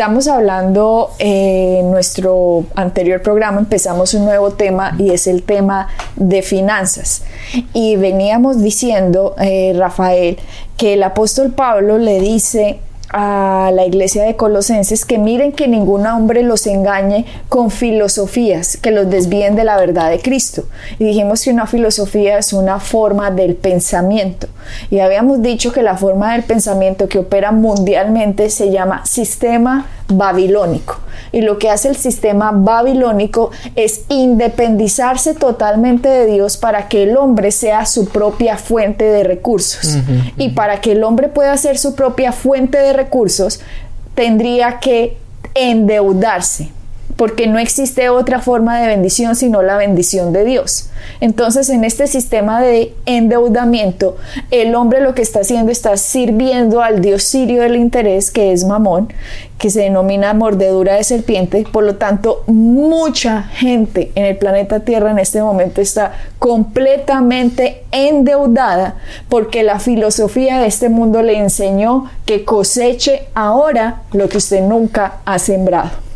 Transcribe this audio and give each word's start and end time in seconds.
Estamos 0.00 0.28
hablando 0.28 1.10
eh, 1.18 1.80
en 1.80 1.90
nuestro 1.90 2.64
anterior 2.74 3.20
programa, 3.20 3.58
empezamos 3.58 4.14
un 4.14 4.24
nuevo 4.24 4.52
tema 4.52 4.96
y 4.98 5.10
es 5.10 5.26
el 5.26 5.42
tema 5.42 5.88
de 6.16 6.40
finanzas. 6.40 7.22
Y 7.74 7.96
veníamos 7.96 8.62
diciendo, 8.62 9.34
eh, 9.38 9.74
Rafael, 9.76 10.38
que 10.78 10.94
el 10.94 11.02
apóstol 11.02 11.50
Pablo 11.50 11.98
le 11.98 12.18
dice 12.18 12.80
a 13.12 13.70
la 13.74 13.84
iglesia 13.84 14.24
de 14.24 14.36
Colosenses 14.36 15.04
que 15.04 15.18
miren 15.18 15.52
que 15.52 15.68
ningún 15.68 16.06
hombre 16.06 16.42
los 16.42 16.66
engañe 16.66 17.26
con 17.48 17.70
filosofías 17.70 18.76
que 18.76 18.90
los 18.90 19.10
desvíen 19.10 19.56
de 19.56 19.64
la 19.64 19.76
verdad 19.76 20.10
de 20.10 20.20
Cristo. 20.20 20.64
Y 20.98 21.04
dijimos 21.04 21.42
que 21.42 21.50
una 21.50 21.66
filosofía 21.66 22.38
es 22.38 22.52
una 22.52 22.78
forma 22.78 23.30
del 23.30 23.56
pensamiento. 23.56 24.46
Y 24.90 25.00
habíamos 25.00 25.42
dicho 25.42 25.72
que 25.72 25.82
la 25.82 25.96
forma 25.96 26.32
del 26.32 26.44
pensamiento 26.44 27.08
que 27.08 27.18
opera 27.18 27.50
mundialmente 27.52 28.50
se 28.50 28.70
llama 28.70 29.04
sistema 29.04 29.86
babilónico. 30.16 30.98
Y 31.32 31.42
lo 31.42 31.58
que 31.58 31.70
hace 31.70 31.88
el 31.88 31.96
sistema 31.96 32.50
babilónico 32.52 33.50
es 33.76 34.02
independizarse 34.08 35.34
totalmente 35.34 36.08
de 36.08 36.26
Dios 36.26 36.56
para 36.56 36.88
que 36.88 37.04
el 37.04 37.16
hombre 37.16 37.52
sea 37.52 37.86
su 37.86 38.08
propia 38.08 38.56
fuente 38.56 39.04
de 39.04 39.24
recursos. 39.24 39.98
Y 40.36 40.50
para 40.50 40.80
que 40.80 40.92
el 40.92 41.04
hombre 41.04 41.28
pueda 41.28 41.56
ser 41.56 41.78
su 41.78 41.94
propia 41.94 42.32
fuente 42.32 42.78
de 42.78 42.92
recursos, 42.92 43.60
tendría 44.14 44.80
que 44.80 45.16
endeudarse 45.54 46.70
porque 47.20 47.46
no 47.46 47.58
existe 47.58 48.08
otra 48.08 48.40
forma 48.40 48.80
de 48.80 48.86
bendición 48.86 49.36
sino 49.36 49.60
la 49.60 49.76
bendición 49.76 50.32
de 50.32 50.42
Dios. 50.42 50.88
Entonces, 51.20 51.68
en 51.68 51.84
este 51.84 52.06
sistema 52.06 52.62
de 52.62 52.94
endeudamiento, 53.04 54.16
el 54.50 54.74
hombre 54.74 55.02
lo 55.02 55.14
que 55.14 55.20
está 55.20 55.40
haciendo 55.40 55.70
está 55.70 55.98
sirviendo 55.98 56.80
al 56.80 57.02
dios 57.02 57.22
sirio 57.22 57.60
del 57.60 57.76
interés, 57.76 58.30
que 58.30 58.52
es 58.52 58.64
Mamón, 58.64 59.12
que 59.58 59.68
se 59.68 59.82
denomina 59.82 60.32
mordedura 60.32 60.94
de 60.94 61.04
serpiente. 61.04 61.66
Por 61.70 61.84
lo 61.84 61.96
tanto, 61.96 62.42
mucha 62.46 63.42
gente 63.42 64.12
en 64.14 64.24
el 64.24 64.38
planeta 64.38 64.80
Tierra 64.80 65.10
en 65.10 65.18
este 65.18 65.42
momento 65.42 65.82
está 65.82 66.14
completamente 66.38 67.82
endeudada 67.92 68.94
porque 69.28 69.62
la 69.62 69.78
filosofía 69.78 70.58
de 70.58 70.68
este 70.68 70.88
mundo 70.88 71.20
le 71.20 71.36
enseñó 71.36 72.06
que 72.24 72.46
coseche 72.46 73.26
ahora 73.34 74.04
lo 74.12 74.26
que 74.30 74.38
usted 74.38 74.62
nunca 74.62 75.18
ha 75.26 75.38
sembrado 75.38 76.09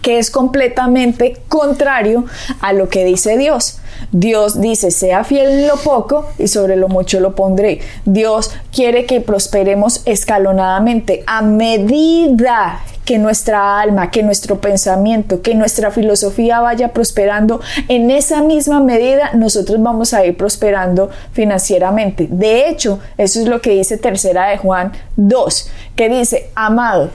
que 0.00 0.18
es 0.18 0.30
completamente 0.30 1.36
contrario 1.48 2.24
a 2.60 2.72
lo 2.72 2.88
que 2.88 3.04
dice 3.04 3.36
Dios. 3.36 3.78
Dios 4.10 4.60
dice, 4.60 4.90
sea 4.90 5.24
fiel 5.24 5.60
en 5.60 5.68
lo 5.68 5.76
poco 5.76 6.28
y 6.38 6.48
sobre 6.48 6.76
lo 6.76 6.88
mucho 6.88 7.20
lo 7.20 7.34
pondré. 7.34 7.80
Dios 8.04 8.50
quiere 8.72 9.06
que 9.06 9.20
prosperemos 9.20 10.02
escalonadamente 10.06 11.22
a 11.26 11.42
medida 11.42 12.80
que 13.04 13.18
nuestra 13.18 13.80
alma, 13.80 14.10
que 14.10 14.22
nuestro 14.22 14.60
pensamiento, 14.60 15.42
que 15.42 15.54
nuestra 15.54 15.90
filosofía 15.90 16.60
vaya 16.60 16.92
prosperando, 16.92 17.60
en 17.88 18.10
esa 18.10 18.42
misma 18.42 18.80
medida 18.80 19.32
nosotros 19.34 19.82
vamos 19.82 20.14
a 20.14 20.24
ir 20.24 20.36
prosperando 20.36 21.10
financieramente. 21.32 22.28
De 22.30 22.68
hecho, 22.68 23.00
eso 23.18 23.40
es 23.40 23.48
lo 23.48 23.60
que 23.60 23.70
dice 23.70 23.96
tercera 23.96 24.48
de 24.48 24.58
Juan 24.58 24.92
2, 25.16 25.70
que 25.96 26.08
dice, 26.08 26.50
amado, 26.54 27.10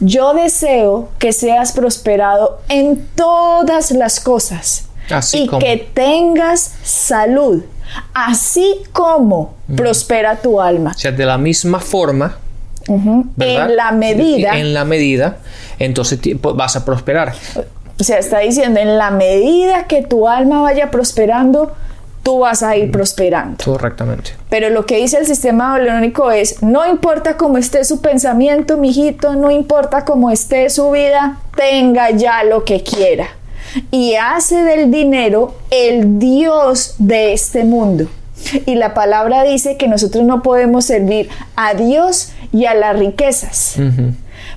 yo 0.00 0.34
deseo 0.34 1.08
que 1.18 1.32
seas 1.32 1.72
prosperado 1.72 2.60
en 2.68 3.06
todas 3.14 3.90
las 3.90 4.20
cosas 4.20 4.88
y 5.32 5.48
que 5.48 5.90
tengas 5.92 6.74
salud, 6.82 7.62
así 8.14 8.82
como 8.92 9.54
prospera 9.76 10.36
tu 10.36 10.60
alma. 10.60 10.92
O 10.94 10.98
sea, 10.98 11.12
de 11.12 11.26
la 11.26 11.38
misma 11.38 11.80
forma, 11.80 12.38
en 12.88 13.76
la 13.76 13.92
medida. 13.92 14.58
En 14.58 14.74
la 14.74 14.84
medida, 14.84 15.38
entonces 15.78 16.18
vas 16.40 16.76
a 16.76 16.84
prosperar. 16.84 17.34
O 17.98 18.04
sea, 18.04 18.18
está 18.18 18.38
diciendo, 18.38 18.80
en 18.80 18.96
la 18.96 19.10
medida 19.10 19.86
que 19.86 20.02
tu 20.02 20.26
alma 20.26 20.62
vaya 20.62 20.90
prosperando, 20.90 21.72
tú 22.22 22.40
vas 22.40 22.62
a 22.62 22.76
ir 22.76 22.90
prosperando. 22.90 23.64
Correctamente. 23.64 24.32
Pero 24.48 24.70
lo 24.70 24.86
que 24.86 24.96
dice 24.96 25.18
el 25.18 25.26
sistema 25.26 25.72
babilónico 25.72 26.30
es, 26.30 26.62
no 26.62 26.88
importa 26.88 27.36
cómo 27.36 27.58
esté 27.58 27.84
su 27.84 28.00
pensamiento, 28.00 28.76
mijito, 28.76 29.34
no 29.36 29.50
importa 29.50 30.04
cómo 30.04 30.30
esté 30.30 30.68
su 30.70 30.90
vida, 30.90 31.38
tenga 31.56 32.10
ya 32.10 32.44
lo 32.44 32.64
que 32.64 32.82
quiera. 32.82 33.28
Y 33.90 34.14
hace 34.14 34.62
del 34.62 34.90
dinero 34.90 35.54
el 35.70 36.18
Dios 36.18 36.96
de 36.98 37.32
este 37.32 37.64
mundo. 37.64 38.08
Y 38.66 38.74
la 38.74 38.94
palabra 38.94 39.44
dice 39.44 39.76
que 39.76 39.86
nosotros 39.86 40.24
no 40.24 40.42
podemos 40.42 40.86
servir 40.86 41.28
a 41.56 41.74
Dios 41.74 42.32
y 42.52 42.64
a 42.64 42.74
las 42.74 42.98
riquezas. 42.98 43.76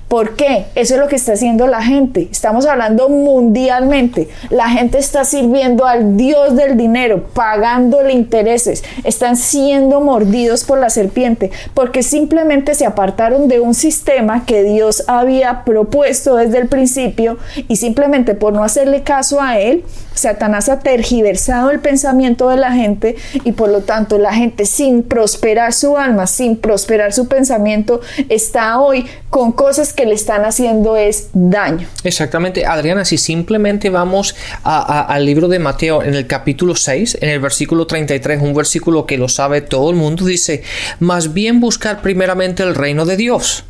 ¿Por 0.08 0.36
qué? 0.36 0.66
Eso 0.76 0.94
es 0.94 1.00
lo 1.00 1.08
que 1.08 1.16
está 1.16 1.34
haciendo 1.34 1.66
la 1.66 1.82
gente. 1.82 2.28
Estamos 2.32 2.66
hablando 2.66 3.10
mundialmente. 3.10 4.30
La 4.52 4.70
gente 4.70 5.00
está 5.00 5.26
sirviendo 5.26 5.86
al 5.86 6.18
Dios 6.18 6.56
del 6.56 6.78
dinero, 6.78 7.26
pagándole 7.34 8.14
intereses. 8.14 8.84
Están 9.04 9.38
siendo 9.38 10.02
mordidos 10.02 10.66
por 10.66 10.78
la 10.78 10.90
serpiente 10.90 11.52
porque 11.74 12.04
simplemente 12.04 12.76
se 12.76 12.86
apartaron 12.86 13.48
de 13.48 13.60
un 13.60 13.74
sistema 13.74 14.46
que 14.46 14.64
Dios 14.64 15.04
había 15.08 15.64
propuesto 15.64 16.36
desde 16.36 16.60
el 16.60 16.68
principio 16.68 17.38
y 17.68 17.78
simplemente 17.78 18.36
por 18.36 18.54
no 18.54 18.64
hacerle 18.64 19.04
caso 19.04 19.42
a 19.42 19.60
él, 19.60 19.84
Satanás 20.24 20.70
ha 20.70 20.80
tergiversado 20.80 21.70
el 21.70 21.80
pensamiento 21.80 22.50
de 22.50 22.58
la 22.58 22.72
gente 22.72 23.16
y 23.44 23.52
por 23.52 23.70
lo 23.70 23.82
tanto 23.82 24.18
la 24.18 24.34
gente 24.34 24.66
sin 24.66 25.04
prosperar 25.04 25.74
su 25.74 25.98
alma, 25.98 26.28
sin 26.28 26.58
prosperar 26.58 27.14
su 27.14 27.28
pensamiento, 27.28 28.02
está 28.30 28.80
hoy 28.80 29.06
con 29.30 29.52
cosas 29.52 29.94
que 29.94 30.06
le 30.06 30.16
están 30.16 30.46
haciendo 30.46 30.96
es 30.96 31.30
daño. 31.34 31.88
Exactamente, 32.04 32.66
Adriana, 32.66 33.04
si 33.04 33.18
simplemente 33.18 33.90
vamos 33.90 34.36
al 34.64 35.26
libro 35.26 35.48
de 35.48 35.60
Mateo 35.60 36.04
en 36.04 36.14
el 36.14 36.26
capítulo 36.26 36.76
6, 36.76 37.18
en 37.22 37.30
el 37.30 37.40
versículo 37.40 37.86
33, 37.86 38.42
un 38.42 38.54
versículo 38.54 39.06
que 39.06 39.18
lo 39.18 39.28
sabe 39.28 39.62
todo 39.62 39.90
el 39.90 39.98
mundo, 39.98 40.26
dice, 40.26 40.64
más 41.00 41.34
bien 41.34 41.60
buscar 41.60 42.02
primeramente 42.02 42.64
el 42.64 42.76
reino 42.76 43.06
de 43.06 43.18
Dios 43.18 43.66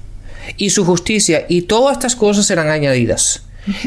y 0.57 0.69
su 0.69 0.85
justicia 0.85 1.45
y 1.49 1.63
todas 1.63 1.93
estas 1.93 2.15
cosas 2.15 2.45
serán 2.45 2.69
añadidas. 2.69 3.43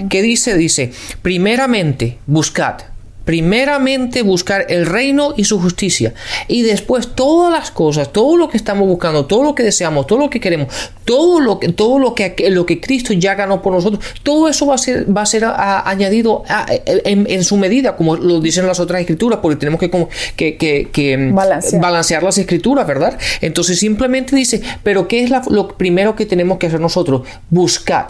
¿Qué 0.08 0.22
dice? 0.22 0.56
Dice, 0.56 0.92
primeramente 1.22 2.18
buscad 2.26 2.95
primeramente 3.26 4.22
buscar 4.22 4.66
el 4.68 4.86
reino 4.86 5.34
y 5.36 5.44
su 5.44 5.60
justicia 5.60 6.14
y 6.46 6.62
después 6.62 7.08
todas 7.14 7.52
las 7.52 7.72
cosas, 7.72 8.12
todo 8.12 8.36
lo 8.36 8.48
que 8.48 8.56
estamos 8.56 8.86
buscando, 8.86 9.26
todo 9.26 9.42
lo 9.42 9.54
que 9.54 9.64
deseamos, 9.64 10.06
todo 10.06 10.20
lo 10.20 10.30
que 10.30 10.40
queremos, 10.40 10.72
todo 11.04 11.40
lo 11.40 11.58
que 11.58 11.68
todo 11.70 11.98
lo 11.98 12.14
que 12.14 12.36
lo 12.50 12.64
que 12.64 12.80
Cristo 12.80 13.12
ya 13.12 13.34
ganó 13.34 13.62
por 13.62 13.72
nosotros, 13.72 14.02
todo 14.22 14.48
eso 14.48 14.66
va 14.66 14.76
a 14.76 14.78
ser 14.78 15.14
va 15.14 15.22
a 15.22 15.26
ser 15.26 15.44
añadido 15.44 16.44
en, 16.86 17.42
su 17.42 17.56
medida, 17.56 17.96
como 17.96 18.16
lo 18.16 18.40
dicen 18.40 18.66
las 18.66 18.78
otras 18.78 19.00
escrituras, 19.00 19.40
porque 19.42 19.56
tenemos 19.56 19.80
que 19.80 19.90
como, 19.90 20.08
que, 20.36 21.32
balancear. 21.32 22.22
las 22.22 22.38
escrituras, 22.38 22.86
¿verdad? 22.86 23.18
Entonces 23.40 23.78
simplemente 23.78 24.36
dice, 24.36 24.62
pero 24.84 25.08
¿qué 25.08 25.24
es 25.24 25.30
lo 25.30 25.68
primero 25.76 26.14
que 26.14 26.26
tenemos 26.26 26.58
que 26.58 26.68
hacer 26.68 26.80
nosotros? 26.80 27.22
Buscar 27.50 28.06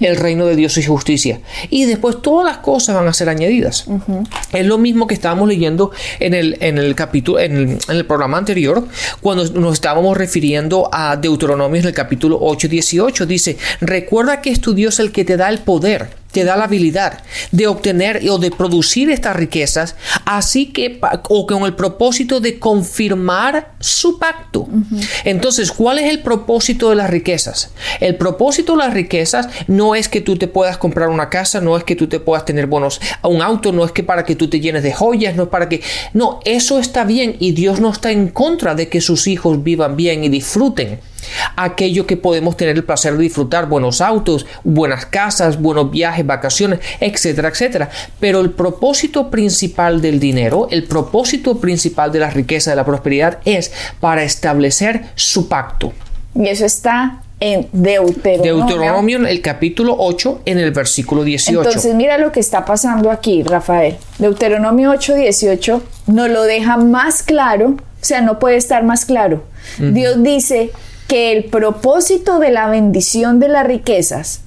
el 0.00 0.16
reino 0.16 0.44
de 0.44 0.56
Dios 0.56 0.76
y 0.76 0.82
su 0.82 0.92
justicia 0.92 1.40
y 1.70 1.84
después 1.84 2.20
todas 2.20 2.44
las 2.44 2.58
cosas 2.58 2.96
van 2.96 3.08
a 3.08 3.14
ser 3.14 3.30
añadidas. 3.30 3.86
Es 4.58 4.66
lo 4.66 4.76
mismo 4.76 5.06
que 5.06 5.14
estábamos 5.14 5.48
leyendo 5.48 5.92
en 6.18 6.34
el, 6.34 6.56
en 6.60 6.78
el 6.78 6.94
capítulo, 6.94 7.38
en 7.38 7.78
el, 7.88 8.04
programa 8.06 8.38
anterior, 8.38 8.86
cuando 9.20 9.44
nos 9.52 9.74
estábamos 9.74 10.16
refiriendo 10.16 10.88
a 10.92 11.16
Deuteronomio 11.16 11.80
en 11.80 11.86
el 11.86 11.94
capítulo 11.94 12.38
8, 12.40 12.68
18. 12.68 13.26
Dice, 13.26 13.56
recuerda 13.80 14.40
que 14.40 14.50
es 14.50 14.60
tu 14.60 14.74
Dios 14.74 14.98
el 14.98 15.12
que 15.12 15.24
te 15.24 15.36
da 15.36 15.48
el 15.48 15.58
poder 15.58 16.08
da 16.44 16.56
la 16.56 16.64
habilidad 16.64 17.22
de 17.52 17.66
obtener 17.66 18.20
o 18.30 18.38
de 18.38 18.50
producir 18.50 19.10
estas 19.10 19.36
riquezas, 19.36 19.96
así 20.24 20.66
que 20.66 21.00
o 21.28 21.46
con 21.46 21.64
el 21.64 21.74
propósito 21.74 22.40
de 22.40 22.58
confirmar 22.58 23.72
su 23.80 24.18
pacto. 24.18 24.68
Entonces, 25.24 25.72
¿cuál 25.72 25.98
es 25.98 26.10
el 26.10 26.20
propósito 26.20 26.90
de 26.90 26.96
las 26.96 27.10
riquezas? 27.10 27.70
El 28.00 28.16
propósito 28.16 28.72
de 28.72 28.78
las 28.78 28.94
riquezas 28.94 29.48
no 29.66 29.94
es 29.94 30.08
que 30.08 30.20
tú 30.20 30.36
te 30.36 30.48
puedas 30.48 30.78
comprar 30.78 31.08
una 31.08 31.30
casa, 31.30 31.60
no 31.60 31.76
es 31.76 31.84
que 31.84 31.96
tú 31.96 32.06
te 32.06 32.20
puedas 32.20 32.44
tener 32.44 32.66
bonos 32.66 33.00
a 33.22 33.28
un 33.28 33.42
auto, 33.42 33.72
no 33.72 33.84
es 33.84 33.92
que 33.92 34.02
para 34.02 34.24
que 34.24 34.36
tú 34.36 34.48
te 34.48 34.60
llenes 34.60 34.82
de 34.82 34.92
joyas, 34.92 35.36
no 35.36 35.44
es 35.44 35.48
para 35.48 35.68
que 35.68 35.82
no, 36.12 36.40
eso 36.44 36.78
está 36.78 37.04
bien 37.04 37.36
y 37.38 37.52
Dios 37.52 37.80
no 37.80 37.90
está 37.90 38.10
en 38.10 38.28
contra 38.28 38.74
de 38.74 38.88
que 38.88 39.00
sus 39.00 39.26
hijos 39.26 39.62
vivan 39.62 39.96
bien 39.96 40.24
y 40.24 40.28
disfruten 40.28 41.00
aquello 41.56 42.06
que 42.06 42.16
podemos 42.16 42.56
tener 42.56 42.76
el 42.76 42.84
placer 42.84 43.16
de 43.16 43.22
disfrutar, 43.22 43.68
buenos 43.68 44.00
autos, 44.00 44.46
buenas 44.64 45.06
casas, 45.06 45.60
buenos 45.60 45.90
viajes, 45.90 46.24
vacaciones, 46.26 46.80
etcétera, 47.00 47.48
etcétera. 47.48 47.90
Pero 48.20 48.40
el 48.40 48.50
propósito 48.50 49.30
principal 49.30 50.00
del 50.00 50.20
dinero, 50.20 50.68
el 50.70 50.84
propósito 50.84 51.58
principal 51.58 52.12
de 52.12 52.20
la 52.20 52.30
riqueza, 52.30 52.70
de 52.70 52.76
la 52.76 52.84
prosperidad, 52.84 53.38
es 53.44 53.72
para 54.00 54.22
establecer 54.22 55.06
su 55.14 55.48
pacto. 55.48 55.92
Y 56.34 56.46
eso 56.48 56.64
está 56.64 57.22
en 57.40 57.68
Deuteronomio. 57.72 58.66
Deuteronomio, 58.66 59.26
el 59.26 59.40
capítulo 59.40 59.96
8, 59.98 60.42
en 60.44 60.58
el 60.58 60.72
versículo 60.72 61.24
18. 61.24 61.62
Entonces, 61.62 61.94
mira 61.94 62.18
lo 62.18 62.32
que 62.32 62.40
está 62.40 62.64
pasando 62.64 63.10
aquí, 63.10 63.42
Rafael. 63.42 63.96
Deuteronomio 64.18 64.90
8, 64.90 65.14
18 65.14 65.82
nos 66.08 66.30
lo 66.30 66.42
deja 66.42 66.76
más 66.76 67.22
claro, 67.22 67.76
o 68.00 68.04
sea, 68.04 68.20
no 68.20 68.38
puede 68.38 68.56
estar 68.56 68.84
más 68.84 69.04
claro. 69.04 69.44
Dios 69.78 70.22
dice 70.22 70.70
que 71.08 71.32
el 71.32 71.44
propósito 71.44 72.38
de 72.38 72.50
la 72.50 72.68
bendición 72.68 73.40
de 73.40 73.48
las 73.48 73.66
riquezas 73.66 74.42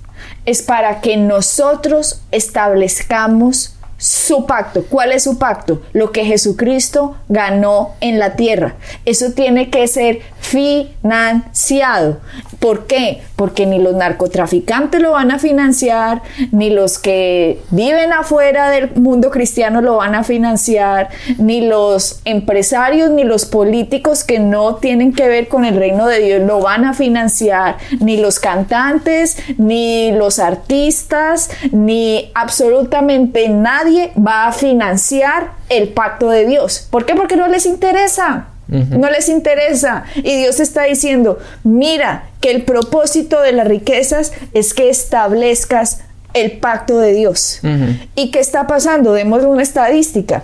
es 0.45 0.61
para 0.61 1.01
que 1.01 1.17
nosotros 1.17 2.21
establezcamos 2.31 3.75
su 3.97 4.45
pacto. 4.45 4.85
¿Cuál 4.89 5.11
es 5.11 5.23
su 5.23 5.37
pacto? 5.37 5.81
Lo 5.93 6.11
que 6.11 6.25
Jesucristo 6.25 7.17
ganó 7.29 7.91
en 7.99 8.17
la 8.17 8.35
tierra. 8.35 8.75
Eso 9.05 9.33
tiene 9.33 9.69
que 9.69 9.87
ser 9.87 10.21
financiado. 10.39 12.19
¿Por 12.61 12.85
qué? 12.85 13.23
Porque 13.35 13.65
ni 13.65 13.79
los 13.79 13.95
narcotraficantes 13.95 15.01
lo 15.01 15.13
van 15.13 15.31
a 15.31 15.39
financiar, 15.39 16.21
ni 16.51 16.69
los 16.69 16.99
que 16.99 17.59
viven 17.71 18.13
afuera 18.13 18.69
del 18.69 18.91
mundo 18.93 19.31
cristiano 19.31 19.81
lo 19.81 19.97
van 19.97 20.13
a 20.13 20.23
financiar, 20.23 21.09
ni 21.39 21.61
los 21.61 22.21
empresarios, 22.23 23.09
ni 23.09 23.23
los 23.23 23.45
políticos 23.45 24.23
que 24.23 24.37
no 24.37 24.75
tienen 24.75 25.11
que 25.11 25.27
ver 25.27 25.47
con 25.47 25.65
el 25.65 25.75
reino 25.75 26.05
de 26.05 26.19
Dios 26.19 26.41
lo 26.45 26.59
van 26.59 26.85
a 26.85 26.93
financiar, 26.93 27.77
ni 27.99 28.17
los 28.17 28.39
cantantes, 28.39 29.37
ni 29.57 30.11
los 30.11 30.37
artistas, 30.37 31.49
ni 31.71 32.29
absolutamente 32.35 33.49
nadie 33.49 34.11
va 34.15 34.45
a 34.45 34.51
financiar 34.51 35.53
el 35.69 35.89
pacto 35.89 36.29
de 36.29 36.45
Dios. 36.45 36.87
¿Por 36.91 37.07
qué? 37.07 37.15
Porque 37.15 37.37
no 37.37 37.47
les 37.47 37.65
interesa. 37.65 38.50
No 38.71 39.09
les 39.09 39.27
interesa. 39.27 40.05
Y 40.15 40.37
Dios 40.37 40.59
está 40.61 40.83
diciendo, 40.83 41.39
mira, 41.63 42.29
que 42.39 42.51
el 42.51 42.63
propósito 42.63 43.41
de 43.41 43.51
las 43.51 43.67
riquezas 43.67 44.31
es 44.53 44.73
que 44.73 44.89
establezcas 44.89 45.99
el 46.33 46.53
pacto 46.59 46.97
de 46.97 47.13
Dios. 47.13 47.59
¿Y 48.15 48.31
qué 48.31 48.39
está 48.39 48.67
pasando? 48.67 49.13
Demos 49.13 49.43
una 49.43 49.61
estadística. 49.61 50.43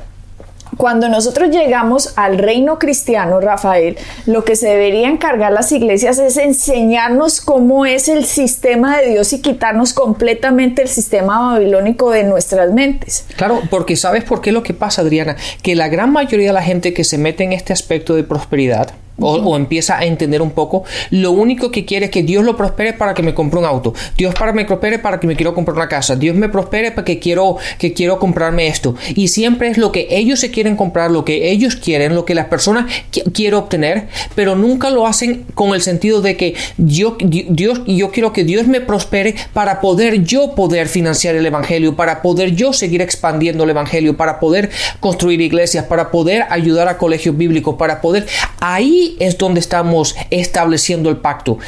Cuando 0.77 1.09
nosotros 1.09 1.49
llegamos 1.49 2.13
al 2.15 2.37
reino 2.37 2.77
cristiano, 2.77 3.39
Rafael, 3.39 3.97
lo 4.27 4.45
que 4.45 4.55
se 4.55 4.69
debería 4.69 5.09
encargar 5.09 5.51
las 5.51 5.71
iglesias 5.71 6.19
es 6.19 6.37
enseñarnos 6.37 7.41
cómo 7.41 7.85
es 7.87 8.07
el 8.07 8.25
sistema 8.25 8.97
de 8.97 9.09
Dios 9.09 9.33
y 9.33 9.41
quitarnos 9.41 9.93
completamente 9.93 10.83
el 10.83 10.87
sistema 10.87 11.53
babilónico 11.53 12.11
de 12.11 12.23
nuestras 12.23 12.71
mentes. 12.71 13.25
Claro, 13.35 13.61
porque 13.71 13.95
sabes 13.95 14.23
por 14.23 14.41
qué 14.41 14.51
lo 14.51 14.61
que 14.61 14.75
pasa, 14.75 15.01
Adriana, 15.01 15.35
que 15.63 15.75
la 15.75 15.87
gran 15.87 16.11
mayoría 16.11 16.47
de 16.47 16.53
la 16.53 16.61
gente 16.61 16.93
que 16.93 17.03
se 17.03 17.17
mete 17.17 17.43
en 17.43 17.53
este 17.53 17.73
aspecto 17.73 18.13
de 18.15 18.23
prosperidad, 18.23 18.91
o, 19.19 19.57
empieza 19.57 19.97
a 19.97 20.05
entender 20.05 20.41
un 20.41 20.51
poco, 20.51 20.83
lo 21.11 21.31
único 21.31 21.71
que 21.71 21.85
quiere 21.85 22.05
es 22.05 22.11
que 22.11 22.23
Dios 22.23 22.43
lo 22.43 22.55
prospere 22.55 22.93
para 22.93 23.13
que 23.13 23.23
me 23.23 23.33
compre 23.33 23.59
un 23.59 23.65
auto, 23.65 23.93
Dios 24.17 24.33
para 24.35 24.53
me 24.53 24.65
prospere 24.65 24.99
para 24.99 25.19
que 25.19 25.27
me 25.27 25.35
quiero 25.35 25.53
comprar 25.53 25.77
una 25.77 25.87
casa, 25.87 26.15
Dios 26.15 26.35
me 26.35 26.49
prospere 26.49 26.91
para 26.91 27.05
que 27.05 27.19
quiero, 27.19 27.57
que 27.77 27.93
quiero 27.93 28.19
comprarme 28.19 28.67
esto. 28.67 28.95
Y 29.15 29.29
siempre 29.29 29.69
es 29.69 29.77
lo 29.77 29.91
que 29.91 30.07
ellos 30.11 30.39
se 30.39 30.51
quieren 30.51 30.75
comprar, 30.75 31.11
lo 31.11 31.25
que 31.25 31.51
ellos 31.51 31.75
quieren, 31.75 32.15
lo 32.15 32.25
que 32.25 32.35
las 32.35 32.45
personas 32.45 32.91
quieren 33.33 33.55
obtener, 33.55 34.07
pero 34.35 34.55
nunca 34.55 34.89
lo 34.89 35.07
hacen 35.07 35.45
con 35.53 35.73
el 35.73 35.81
sentido 35.81 36.21
de 36.21 36.37
que 36.37 36.55
yo, 36.77 37.17
Dios, 37.19 37.81
yo 37.85 38.11
quiero 38.11 38.33
que 38.33 38.43
Dios 38.43 38.67
me 38.67 38.81
prospere 38.81 39.35
para 39.53 39.81
poder 39.81 40.23
yo 40.23 40.55
poder 40.55 40.87
financiar 40.87 41.35
el 41.35 41.45
Evangelio, 41.45 41.95
para 41.95 42.21
poder 42.21 42.55
yo 42.55 42.73
seguir 42.73 43.01
expandiendo 43.01 43.63
el 43.63 43.71
Evangelio, 43.71 44.17
para 44.17 44.39
poder 44.39 44.69
construir 44.99 45.41
iglesias, 45.41 45.85
para 45.85 46.11
poder 46.11 46.45
ayudar 46.49 46.87
a 46.87 46.97
colegios 46.97 47.37
bíblicos, 47.37 47.75
para 47.75 48.01
poder... 48.01 48.27
Ahí 48.59 49.06
es 49.19 49.37
donde 49.37 49.59
estamos 49.59 50.15
estableciendo 50.29 51.09
el 51.09 51.17
pacto. 51.17 51.59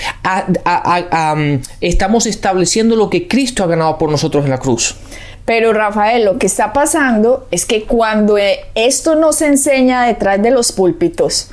estamos 1.80 2.26
estableciendo 2.26 2.96
lo 2.96 3.10
que 3.10 3.28
Cristo 3.28 3.64
ha 3.64 3.68
ganado 3.68 3.98
por 3.98 4.12
nosotros 4.12 4.44
en 4.44 4.52
la 4.52 4.60
cruz. 4.60 4.96
Pero 5.46 5.74
Rafael, 5.74 6.26
lo 6.26 6.38
que 6.38 6.46
está 6.46 6.74
pasando 6.74 7.48
es 7.50 7.66
que 7.66 7.84
cuando 7.84 8.38
esto 8.76 9.16
nos 9.16 9.42
enseña 9.42 10.04
detrás 10.04 10.42
de 10.42 10.52
los 10.52 10.72
púlpitos, 10.72 11.50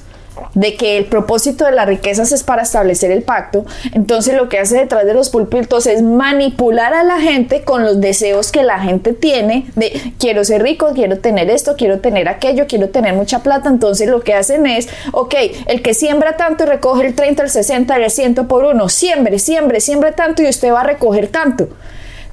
de 0.55 0.75
que 0.77 0.97
el 0.97 1.07
propósito 1.07 1.65
de 1.65 1.73
las 1.73 1.87
riquezas 1.87 2.33
es 2.33 2.43
para 2.43 2.63
establecer 2.63 3.11
el 3.11 3.23
pacto, 3.23 3.65
entonces 3.93 4.35
lo 4.35 4.49
que 4.49 4.59
hace 4.59 4.79
detrás 4.79 5.07
de 5.07 5.15
los 5.15 5.31
púlpitos 5.31 5.87
es 5.87 6.03
manipular 6.03 6.95
a 6.95 7.05
la 7.05 7.21
gente 7.21 7.63
con 7.63 7.85
los 7.85 8.01
deseos 8.01 8.53
que 8.53 8.63
la 8.63 8.79
gente 8.79 9.13
tiene 9.13 9.67
de 9.75 10.13
quiero 10.19 10.45
ser 10.45 10.63
rico, 10.63 10.93
quiero 10.95 11.19
tener 11.19 11.51
esto, 11.51 11.77
quiero 11.77 12.01
tener 12.01 12.29
aquello, 12.29 12.67
quiero 12.67 12.91
tener 12.91 13.15
mucha 13.15 13.43
plata, 13.43 13.69
entonces 13.69 14.09
lo 14.09 14.21
que 14.21 14.35
hacen 14.35 14.67
es, 14.67 14.89
ok, 15.13 15.35
el 15.67 15.83
que 15.83 15.95
siembra 15.95 16.37
tanto 16.37 16.65
y 16.65 16.67
recoge 16.67 17.07
el 17.07 17.15
30, 17.15 17.43
el 17.43 17.51
60, 17.51 17.97
el 17.97 18.11
100 18.11 18.35
por 18.47 18.65
uno, 18.65 18.89
siembre, 18.89 19.39
siembre, 19.39 19.81
siembre 19.81 20.13
tanto 20.13 20.43
y 20.43 20.49
usted 20.49 20.73
va 20.73 20.81
a 20.81 20.85
recoger 20.85 21.29
tanto. 21.29 21.69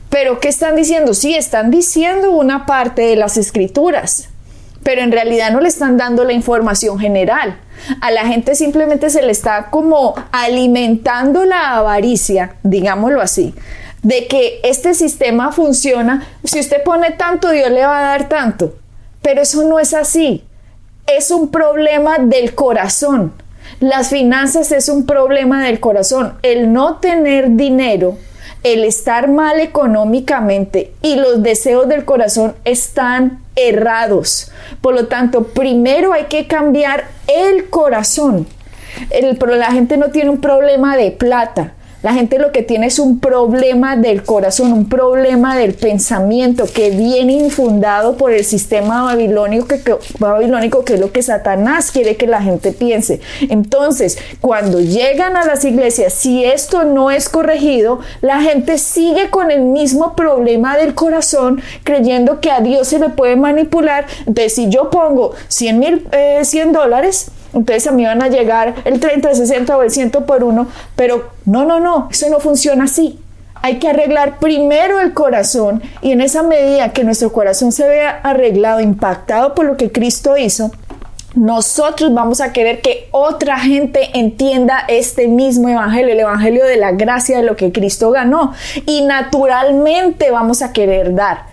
Pero 0.10 0.40
¿qué 0.40 0.48
están 0.48 0.76
diciendo? 0.76 1.14
Sí, 1.14 1.34
están 1.34 1.72
diciendo 1.72 2.32
una 2.32 2.66
parte 2.66 3.02
de 3.02 3.16
las 3.16 3.38
escrituras, 3.38 4.30
pero 4.84 5.02
en 5.02 5.12
realidad 5.12 5.52
no 5.52 5.62
le 5.62 5.70
están 5.70 5.98
dando 5.98 6.24
la 6.24 6.34
información 6.34 7.00
general. 7.00 7.58
A 8.02 8.12
la 8.12 8.26
gente 8.26 8.56
simplemente 8.56 9.10
se 9.10 9.22
le 9.22 9.32
está 9.32 9.70
como 9.70 10.16
alimentando 10.32 11.46
la 11.46 11.78
avaricia, 11.78 12.56
digámoslo 12.64 13.22
así, 13.22 13.54
de 14.02 14.28
que 14.28 14.60
este 14.64 14.94
sistema 14.94 15.52
funciona. 15.52 16.28
Si 16.44 16.60
usted 16.60 16.84
pone 16.84 17.12
tanto, 17.12 17.50
Dios 17.52 17.72
le 17.72 17.86
va 17.86 18.00
a 18.00 18.10
dar 18.18 18.30
tanto. 18.30 18.76
Pero 19.22 19.42
eso 19.42 19.64
no 19.64 19.80
es 19.80 19.94
así. 19.94 20.44
Es 21.08 21.32
un 21.32 21.50
problema 21.50 22.18
del 22.20 22.54
corazón. 22.54 23.34
Las 23.80 24.10
finanzas 24.10 24.72
es 24.72 24.90
un 24.90 25.06
problema 25.06 25.64
del 25.64 25.80
corazón. 25.80 26.38
El 26.44 26.74
no 26.74 26.98
tener 26.98 27.52
dinero 27.52 28.18
el 28.64 28.86
estar 28.86 29.30
mal 29.30 29.60
económicamente 29.60 30.94
y 31.02 31.16
los 31.16 31.44
deseos 31.44 31.88
del 31.88 32.06
corazón 32.06 32.56
están 32.64 33.43
errados. 33.56 34.52
Por 34.82 34.96
lo 34.96 35.08
tanto, 35.08 35.44
primero 35.44 36.14
hay 36.14 36.26
que 36.26 36.48
cambiar 36.48 37.06
el 37.28 37.70
corazón. 37.70 38.48
El, 39.10 39.38
la 39.58 39.72
gente 39.72 39.98
no 39.98 40.10
tiene 40.10 40.30
un 40.30 40.42
problema 40.42 40.96
de 40.98 41.12
plata. 41.12 41.74
La 42.04 42.14
gente 42.14 42.38
lo 42.38 42.52
que 42.52 42.64
tiene 42.64 42.88
es 42.88 43.00
un 43.00 43.22
problema 43.22 43.96
del 43.96 44.24
corazón, 44.24 44.74
un 44.74 44.90
problema 44.90 45.56
del 45.56 45.74
pensamiento 45.74 46.66
que 46.66 46.90
viene 46.90 47.32
infundado 47.32 48.18
por 48.18 48.34
el 48.34 48.44
sistema 48.44 49.04
babilónico 49.04 49.68
que, 49.68 49.96
babilónico, 50.20 50.84
que 50.84 50.96
es 50.96 51.00
lo 51.00 51.14
que 51.14 51.22
Satanás 51.24 51.92
quiere 51.92 52.18
que 52.18 52.28
la 52.28 52.42
gente 52.42 52.74
piense. 52.74 53.22
Entonces, 53.50 54.18
cuando 54.42 54.82
llegan 54.82 55.38
a 55.38 55.46
las 55.46 55.64
iglesias, 55.64 56.12
si 56.12 56.44
esto 56.44 56.84
no 56.84 57.10
es 57.10 57.30
corregido, 57.30 58.02
la 58.20 58.42
gente 58.42 58.80
sigue 58.80 59.30
con 59.30 59.50
el 59.50 59.62
mismo 59.62 60.14
problema 60.14 60.76
del 60.76 60.96
corazón, 60.96 61.62
creyendo 61.86 62.42
que 62.42 62.52
a 62.52 62.60
Dios 62.60 62.90
se 62.90 63.00
le 63.00 63.12
puede 63.12 63.38
manipular. 63.38 64.08
Entonces, 64.28 64.54
si 64.54 64.68
yo 64.68 64.90
pongo 64.90 65.32
100 65.48 65.80
mil, 65.80 66.08
100 66.42 66.70
eh, 66.70 66.72
dólares, 66.74 67.32
entonces 67.54 67.88
a 67.88 67.92
mí 67.92 68.06
van 68.06 68.22
a 68.22 68.28
llegar 68.28 68.76
el 68.86 69.00
30, 69.00 69.30
el 69.30 69.36
60 69.36 69.78
o 69.78 69.82
el 69.84 69.92
100 69.92 70.12
por 70.12 70.44
uno, 70.44 70.68
pero 70.96 71.30
no, 71.46 71.66
no, 71.66 71.80
no, 71.80 72.08
eso 72.12 72.30
no 72.30 72.40
funciona 72.40 72.86
así. 72.86 73.20
Hay 73.62 73.80
que 73.80 73.88
arreglar 73.88 74.40
primero 74.40 75.00
el 75.00 75.14
corazón 75.14 75.82
y 76.02 76.12
en 76.12 76.22
esa 76.22 76.44
medida 76.44 76.92
que 76.92 77.04
nuestro 77.04 77.32
corazón 77.32 77.72
se 77.72 77.88
vea 77.88 78.20
arreglado, 78.24 78.82
impactado 78.82 79.56
por 79.56 79.66
lo 79.66 79.78
que 79.78 79.92
Cristo 79.92 80.36
hizo, 80.36 80.72
nosotros 81.36 82.14
vamos 82.14 82.42
a 82.42 82.54
querer 82.54 82.82
que 82.82 83.08
otra 83.12 83.60
gente 83.60 84.10
entienda 84.14 84.84
este 84.88 85.28
mismo 85.28 85.70
evangelio, 85.70 86.14
el 86.14 86.20
evangelio 86.20 86.66
de 86.66 86.78
la 86.78 86.92
gracia 86.92 87.38
de 87.38 87.44
lo 87.44 87.56
que 87.56 87.72
Cristo 87.72 88.12
ganó. 88.12 88.54
Y 88.86 89.02
naturalmente 89.02 90.30
vamos 90.30 90.62
a 90.62 90.74
querer 90.74 91.16
dar. 91.16 91.46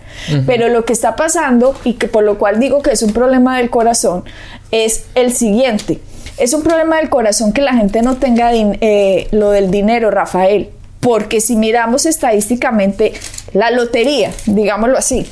Pero 0.45 0.67
lo 0.67 0.85
que 0.85 0.93
está 0.93 1.15
pasando, 1.15 1.73
y 1.83 1.93
que 1.93 2.07
por 2.07 2.23
lo 2.23 2.37
cual 2.37 2.59
digo 2.59 2.81
que 2.81 2.91
es 2.91 3.01
un 3.01 3.13
problema 3.13 3.57
del 3.57 3.69
corazón, 3.69 4.23
es 4.71 5.05
el 5.15 5.33
siguiente. 5.33 5.99
Es 6.37 6.53
un 6.53 6.63
problema 6.63 6.97
del 6.97 7.09
corazón 7.09 7.53
que 7.53 7.61
la 7.61 7.73
gente 7.73 8.01
no 8.01 8.17
tenga 8.17 8.51
eh, 8.53 9.27
lo 9.31 9.51
del 9.51 9.69
dinero, 9.69 10.11
Rafael. 10.11 10.69
Porque 10.99 11.41
si 11.41 11.55
miramos 11.55 12.05
estadísticamente 12.05 13.13
la 13.53 13.71
lotería, 13.71 14.31
digámoslo 14.45 14.97
así, 14.97 15.27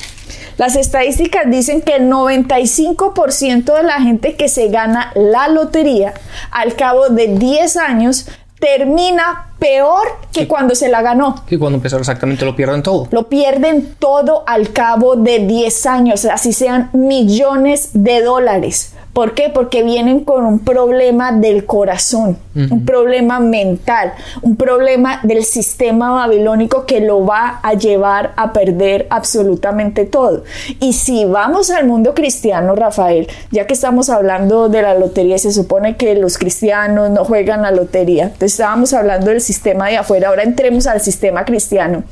las 0.57 0.75
estadísticas 0.75 1.43
dicen 1.49 1.81
que 1.81 1.95
el 1.95 2.09
95% 2.09 3.77
de 3.77 3.83
la 3.83 4.01
gente 4.01 4.35
que 4.35 4.49
se 4.49 4.67
gana 4.67 5.11
la 5.15 5.47
lotería 5.47 6.13
al 6.51 6.75
cabo 6.75 7.09
de 7.09 7.27
10 7.27 7.77
años 7.77 8.27
termina 8.59 9.53
peor 9.57 10.01
que 10.33 10.47
cuando 10.47 10.75
se 10.75 10.89
la 10.89 11.01
ganó. 11.01 11.43
Y 11.49 11.57
cuando 11.57 11.77
empezaron 11.77 12.01
exactamente 12.01 12.45
lo 12.45 12.55
pierden 12.55 12.83
todo. 12.83 13.07
Lo 13.11 13.29
pierden 13.29 13.95
todo 13.99 14.43
al 14.47 14.71
cabo 14.73 15.15
de 15.15 15.39
10 15.39 15.85
años, 15.85 16.25
así 16.25 16.51
sean 16.51 16.89
millones 16.93 17.91
de 17.93 18.21
dólares. 18.21 18.93
¿Por 19.19 19.33
qué? 19.33 19.49
Porque 19.49 19.83
vienen 19.83 20.21
con 20.21 20.45
un 20.45 20.59
problema 20.59 21.33
del 21.33 21.65
corazón, 21.65 22.37
un 22.55 22.85
problema 22.85 23.41
mental, 23.41 24.13
un 24.41 24.55
problema 24.55 25.19
del 25.23 25.43
sistema 25.43 26.11
babilónico 26.11 26.85
que 26.85 27.01
lo 27.01 27.25
va 27.25 27.59
a 27.61 27.73
llevar 27.73 28.31
a 28.37 28.53
perder 28.53 29.07
absolutamente 29.09 30.05
todo. 30.05 30.45
Y 30.79 30.93
si 30.93 31.25
vamos 31.25 31.69
al 31.69 31.85
mundo 31.85 32.13
cristiano, 32.13 32.75
Rafael, 32.75 33.27
ya 33.51 33.67
que 33.67 33.73
estamos 33.73 34.09
hablando 34.09 34.69
de 34.69 34.83
la 34.83 34.93
lotería, 34.93 35.37
se 35.37 35.51
supone 35.51 35.97
que 35.97 36.15
los 36.15 36.37
cristianos 36.37 37.09
no 37.09 37.25
juegan 37.25 37.65
a 37.65 37.71
lotería, 37.71 38.23
entonces 38.23 38.53
estábamos 38.53 38.93
hablando 38.93 39.31
del 39.31 39.41
sistema 39.41 39.89
de 39.89 39.97
afuera, 39.97 40.29
ahora 40.29 40.43
entremos 40.43 40.87
al 40.87 41.01
sistema 41.01 41.43
cristiano. 41.43 42.03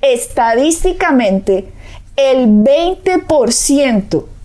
Estadísticamente, 0.00 1.64
el 2.14 2.46
20% 2.46 4.35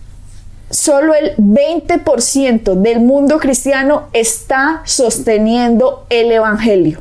solo 0.72 1.14
el 1.14 1.36
20% 1.36 2.74
del 2.74 3.00
mundo 3.00 3.38
cristiano 3.38 4.08
está 4.12 4.82
sosteniendo 4.84 6.06
el 6.08 6.32
Evangelio. 6.32 7.00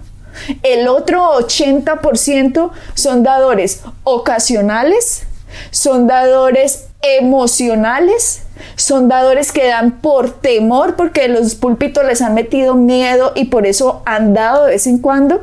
El 0.62 0.88
otro 0.88 1.40
80% 1.40 2.72
son 2.94 3.24
dadores 3.24 3.82
ocasionales, 4.04 5.24
son 5.72 6.06
dadores 6.06 6.88
emocionales, 7.01 8.44
son 8.75 9.08
dadores 9.08 9.51
que 9.51 9.68
dan 9.68 10.01
por 10.01 10.30
temor 10.30 10.96
porque 10.96 11.28
los 11.28 11.56
púlpitos 11.56 12.06
les 12.06 12.22
han 12.22 12.34
metido 12.34 12.75
miedo 12.75 13.32
y 13.36 13.46
por 13.46 13.66
eso 13.66 14.04
han 14.06 14.34
dado 14.34 14.66
de 14.66 14.72
vez 14.72 14.86
en 14.86 15.00
cuando, 15.00 15.42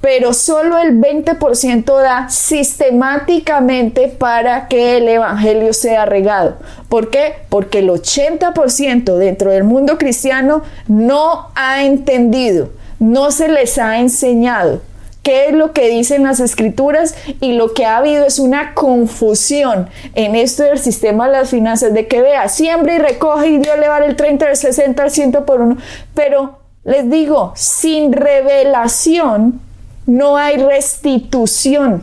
pero 0.00 0.32
solo 0.32 0.78
el 0.78 0.98
20% 0.98 1.84
da 2.00 2.28
sistemáticamente 2.30 4.08
para 4.08 4.66
que 4.68 4.96
el 4.96 5.08
Evangelio 5.08 5.72
sea 5.72 6.06
regado. 6.06 6.56
¿Por 6.88 7.10
qué? 7.10 7.34
Porque 7.48 7.80
el 7.80 7.90
80% 7.90 9.16
dentro 9.16 9.50
del 9.50 9.64
mundo 9.64 9.98
cristiano 9.98 10.62
no 10.88 11.48
ha 11.54 11.84
entendido, 11.84 12.70
no 12.98 13.30
se 13.30 13.48
les 13.48 13.78
ha 13.78 13.98
enseñado 13.98 14.80
qué 15.22 15.48
es 15.48 15.52
lo 15.52 15.72
que 15.72 15.88
dicen 15.90 16.22
las 16.22 16.40
escrituras 16.40 17.14
y 17.40 17.52
lo 17.52 17.74
que 17.74 17.84
ha 17.84 17.98
habido 17.98 18.24
es 18.24 18.38
una 18.38 18.72
confusión 18.72 19.90
en 20.14 20.34
esto 20.34 20.62
del 20.62 20.78
sistema 20.78 21.26
de 21.26 21.32
las 21.32 21.50
finanzas, 21.50 21.92
de 21.92 22.06
que 22.06 22.22
vea, 22.22 22.48
siembra 22.48 22.94
y 22.94 22.98
recoge 22.98 23.48
y 23.48 23.58
Dios 23.58 23.78
le 23.78 23.88
va 23.88 23.98
el 23.98 24.16
30, 24.16 24.48
el 24.48 24.56
60, 24.56 25.04
el 25.04 25.10
100 25.10 25.32
por 25.44 25.60
uno. 25.60 25.76
Pero 26.14 26.58
les 26.84 27.10
digo, 27.10 27.52
sin 27.54 28.12
revelación, 28.12 29.60
no 30.06 30.36
hay 30.36 30.56
restitución. 30.56 32.02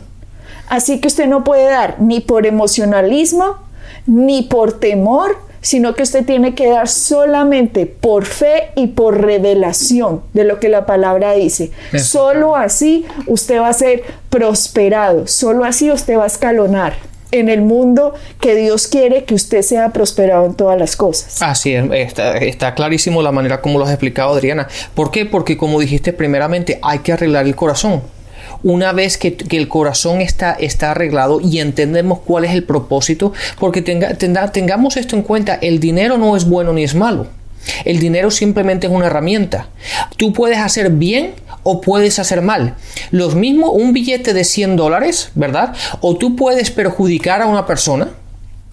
Así 0.69 0.99
que 0.99 1.07
usted 1.07 1.27
no 1.27 1.43
puede 1.43 1.69
dar 1.69 1.99
ni 1.99 2.19
por 2.19 2.45
emocionalismo, 2.45 3.57
ni 4.05 4.43
por 4.43 4.79
temor, 4.79 5.37
sino 5.61 5.95
que 5.95 6.03
usted 6.03 6.25
tiene 6.25 6.55
que 6.55 6.69
dar 6.69 6.87
solamente 6.87 7.85
por 7.85 8.25
fe 8.25 8.69
y 8.75 8.87
por 8.87 9.21
revelación 9.21 10.21
de 10.33 10.43
lo 10.43 10.59
que 10.59 10.69
la 10.69 10.85
palabra 10.85 11.33
dice. 11.33 11.71
Solo 11.97 12.55
así 12.55 13.05
usted 13.25 13.59
va 13.59 13.69
a 13.69 13.73
ser 13.73 14.03
prosperado, 14.29 15.27
solo 15.27 15.65
así 15.65 15.91
usted 15.91 16.17
va 16.17 16.23
a 16.23 16.27
escalonar 16.27 16.93
en 17.31 17.49
el 17.49 17.61
mundo 17.61 18.13
que 18.39 18.55
Dios 18.55 18.87
quiere 18.87 19.23
que 19.23 19.33
usted 19.33 19.61
sea 19.61 19.89
prosperado 19.89 20.45
en 20.45 20.53
todas 20.53 20.79
las 20.79 20.95
cosas. 20.95 21.41
Así 21.41 21.73
es, 21.73 21.85
está, 22.41 22.75
clarísimo 22.75 23.21
la 23.21 23.31
manera 23.31 23.61
como 23.61 23.79
lo 23.79 23.85
has 23.85 23.91
explicado 23.91 24.33
Adriana. 24.33 24.67
¿Por 24.93 25.11
qué? 25.11 25.25
Porque 25.25 25.57
como 25.57 25.79
dijiste 25.79 26.13
primeramente, 26.13 26.79
hay 26.81 26.99
que 26.99 27.13
arreglar 27.13 27.45
el 27.45 27.55
corazón. 27.55 28.01
Una 28.63 28.91
vez 28.91 29.17
que, 29.17 29.37
el 29.51 29.67
corazón 29.67 30.21
está, 30.21 30.53
está, 30.53 30.91
arreglado 30.91 31.39
y 31.39 31.59
entendemos 31.59 32.19
cuál 32.19 32.45
es 32.45 32.51
el 32.51 32.63
propósito, 32.63 33.33
porque 33.59 33.81
tenga, 33.83 34.15
tengamos 34.15 34.97
esto 34.97 35.15
en 35.15 35.21
cuenta, 35.21 35.55
el 35.55 35.79
dinero 35.79 36.17
no 36.17 36.35
es 36.35 36.45
bueno 36.45 36.73
ni 36.73 36.83
es 36.83 36.95
malo. 36.95 37.27
El 37.85 37.99
dinero 37.99 38.31
simplemente 38.31 38.87
es 38.87 38.93
una 38.93 39.07
herramienta. 39.07 39.67
Tú 40.17 40.33
puedes 40.33 40.57
hacer 40.57 40.89
bien 40.91 41.33
o 41.63 41.81
puedes 41.81 42.19
hacer 42.19 42.41
mal. 42.41 42.75
Lo 43.11 43.29
mismo 43.31 43.71
un 43.71 43.93
billete 43.93 44.33
de 44.33 44.43
100 44.43 44.75
dólares, 44.75 45.31
¿verdad? 45.35 45.75
O 46.01 46.17
tú 46.17 46.35
puedes 46.35 46.71
perjudicar 46.71 47.41
a 47.41 47.47
una 47.47 47.65
persona. 47.65 48.09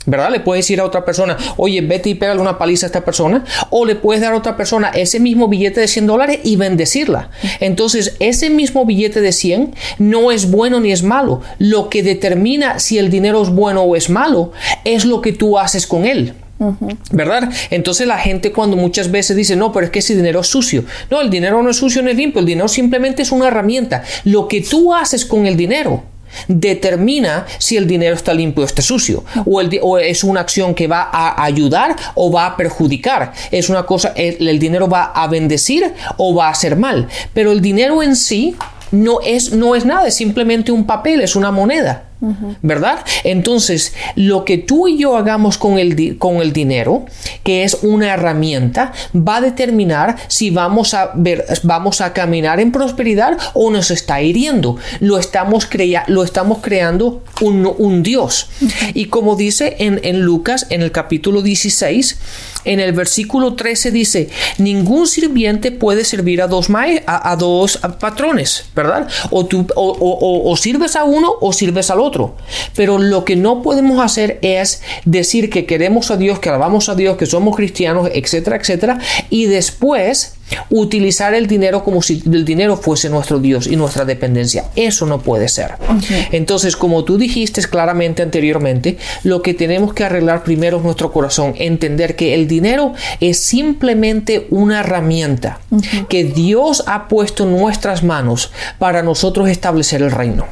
¿Verdad? 0.07 0.31
Le 0.31 0.41
puedes 0.41 0.67
decir 0.67 0.81
a 0.81 0.85
otra 0.85 1.05
persona, 1.05 1.39
oye, 1.57 1.81
vete 1.81 2.11
y 2.11 2.15
pégale 2.15 2.39
una 2.39 2.59
paliza 2.59 2.85
a 2.85 2.89
esta 2.89 3.05
persona. 3.05 3.43
O 3.71 3.87
le 3.87 3.95
puedes 3.95 4.21
dar 4.21 4.35
a 4.35 4.37
otra 4.37 4.55
persona 4.55 4.91
ese 4.91 5.19
mismo 5.19 5.49
billete 5.49 5.81
de 5.81 5.89
100 5.89 6.07
dólares 6.07 6.41
y 6.45 6.57
bendecirla. 6.57 7.31
Entonces, 7.61 8.15
ese 8.21 8.51
mismo 8.51 8.85
billete 8.85 9.23
de 9.23 9.33
100 9.33 9.75
no 9.99 10.31
es 10.31 10.51
bueno 10.51 10.79
ni 10.81 10.93
es 10.93 11.03
malo. 11.03 11.41
Lo 11.59 11.89
que 11.89 12.03
determina 12.03 12.81
si 12.81 12.99
el 12.99 13.11
dinero 13.11 13.43
es 13.43 13.49
bueno 13.49 13.83
o 13.83 13.97
es 13.97 14.11
malo 14.11 14.53
es 14.85 15.07
lo 15.07 15.23
que 15.23 15.33
tú 15.33 15.59
haces 15.59 15.87
con 15.87 16.05
él. 16.05 16.35
¿Verdad? 17.11 17.50
Entonces 17.70 18.06
la 18.06 18.18
gente 18.18 18.52
cuando 18.52 18.76
muchas 18.76 19.11
veces 19.11 19.37
dice, 19.37 19.56
no, 19.56 19.73
pero 19.73 19.87
es 19.87 19.92
que 19.92 19.99
ese 19.99 20.14
dinero 20.14 20.40
es 20.40 20.46
sucio. 20.46 20.84
No, 21.11 21.20
el 21.20 21.30
dinero 21.30 21.62
no 21.62 21.70
es 21.70 21.76
sucio 21.76 22.02
ni 22.02 22.11
es 22.11 22.16
limpio, 22.16 22.40
el 22.40 22.46
dinero 22.46 22.68
simplemente 22.68 23.23
es 23.23 23.32
una 23.32 23.49
herramienta. 23.49 24.02
Lo 24.25 24.49
que 24.49 24.61
tú 24.61 24.94
haces 24.94 25.25
con 25.25 25.46
el 25.46 25.56
dinero 25.56 26.04
determina 26.49 27.46
si 27.58 27.76
el 27.76 27.87
dinero 27.87 28.14
está 28.14 28.34
limpio 28.34 28.62
o 28.62 28.66
está 28.66 28.82
sucio, 28.82 29.25
o, 29.44 29.62
o, 29.82 29.99
es 29.99 30.25
una 30.25 30.40
acción 30.40 30.75
que 30.75 30.87
va 30.87 31.08
a 31.12 31.44
ayudar 31.44 31.94
o 32.14 32.30
va 32.30 32.46
a 32.46 32.56
perjudicar, 32.56 33.32
es 33.50 33.68
una 33.68 33.87
cosa, 33.87 34.12
el, 34.16 34.49
el 34.49 34.58
dinero 34.58 34.88
va 34.88 35.04
a 35.04 35.28
bendecir 35.28 35.92
o 36.16 36.34
va 36.34 36.49
a 36.49 36.50
hacer 36.50 36.76
mal, 36.76 37.08
pero 37.32 37.52
el 37.52 37.61
dinero 37.61 38.02
en 38.02 38.16
sí 38.16 38.56
no 38.90 39.20
es, 39.25 39.52
no 39.52 39.75
es 39.75 39.84
nada, 39.84 40.06
es 40.06 40.14
simplemente 40.14 40.73
un 40.73 40.87
papel, 40.87 41.20
es 41.20 41.37
una 41.37 41.50
moneda. 41.50 42.04
¿Verdad? 42.62 43.04
Entonces, 43.25 43.95
lo 44.16 44.45
que 44.45 44.59
tú 44.59 44.88
y 44.88 44.99
yo 44.99 45.16
hagamos 45.16 45.59
con 45.59 45.78
el, 45.78 46.19
con 46.19 46.37
el 46.37 46.52
dinero, 46.52 47.07
que 47.43 47.64
es 47.64 47.78
una 47.83 48.12
herramienta, 48.14 48.93
va 49.14 49.37
a 49.37 49.40
determinar 49.40 50.16
si 50.28 50.50
vamos 50.50 50.95
a, 50.95 51.12
ver, 51.14 51.45
vamos 51.62 52.00
a 52.00 52.12
caminar 52.12 52.61
en 52.61 52.73
prosperidad 52.73 53.38
o 53.54 53.71
nos 53.71 53.90
está 53.90 54.23
hiriendo. 54.23 54.76
Lo 55.00 55.19
estamos, 55.19 55.66
crea 55.66 56.04
lo 56.09 56.25
estamos 56.25 56.59
creando 56.61 57.23
un, 57.40 57.73
un 57.78 58.02
Dios. 58.02 58.49
Y 58.95 59.07
como 59.07 59.37
dice 59.37 59.76
en, 59.78 60.00
en 60.02 60.23
Lucas, 60.23 60.66
en 60.71 60.83
el 60.83 60.93
capítulo 60.93 61.43
16, 61.43 62.19
en 62.64 62.81
el 62.81 62.93
versículo 62.93 63.54
13 63.54 63.90
dice, 63.90 64.28
ningún 64.59 65.07
sirviente 65.07 65.71
puede 65.71 66.04
servir 66.04 66.40
a 66.40 66.47
dos, 66.47 66.69
a, 66.71 67.31
a 67.31 67.37
dos 67.37 67.78
patrones, 68.00 68.64
¿verdad? 68.75 69.09
O, 69.31 69.47
tú, 69.47 69.66
o, 69.76 70.57
sirves 70.57 70.97
a 70.97 71.04
uno 71.04 71.35
o 71.40 71.52
sirves 71.52 71.90
al 71.90 72.00
otro. 72.00 72.13
Pero 72.75 72.99
lo 72.99 73.25
que 73.25 73.37
no 73.37 73.62
podemos 73.62 74.00
hacer 74.00 74.38
es 74.42 74.83
decir 75.04 75.50
que 75.50 75.66
queremos 75.66 76.11
a 76.11 76.16
Dios, 76.16 76.38
que 76.38 76.49
alabamos 76.49 76.88
a 76.88 76.94
Dios, 76.94 77.16
que 77.16 77.26
somos 77.26 77.56
cristianos, 77.56 78.11
etcétera, 78.12 78.56
etcétera, 78.56 78.99
y 79.30 79.47
después 79.47 80.34
utilizar 80.71 81.35
el 81.35 81.47
dinero 81.47 81.85
como 81.85 82.03
si 82.03 82.23
el 82.27 82.45
dinero 82.45 82.77
fuese 82.77 83.09
nuestro 83.09 83.39
Dios 83.39 83.67
y 83.67 83.77
nuestra 83.77 84.05
dependencia. 84.05 84.65
Eso 84.77 85.07
no 85.07 85.21
puede 85.21 85.49
ser. 85.49 85.75
Entonces, 86.33 86.77
como 86.77 87.05
tú 87.05 87.19
dijiste 87.19 87.63
claramente 87.63 88.23
anteriormente, 88.23 88.99
lo 89.23 89.43
que 89.43 89.55
tenemos 89.55 89.95
que 89.95 90.05
arreglar 90.05 90.43
primero 90.43 90.79
es 90.79 90.83
nuestro 90.83 91.13
corazón, 91.13 91.55
entender 91.59 92.17
que 92.17 92.35
el 92.35 92.49
dinero 92.49 92.95
es 93.21 93.41
simplemente 93.41 94.47
una 94.51 94.81
herramienta 94.81 95.61
que 96.09 96.25
Dios 96.25 96.85
ha 96.87 97.09
puesto 97.09 97.45
en 97.45 97.57
nuestras 97.57 98.03
manos 98.03 98.53
para 98.79 99.03
nosotros 99.03 99.49
establecer 99.49 100.03
el 100.03 100.11
reino. 100.11 100.47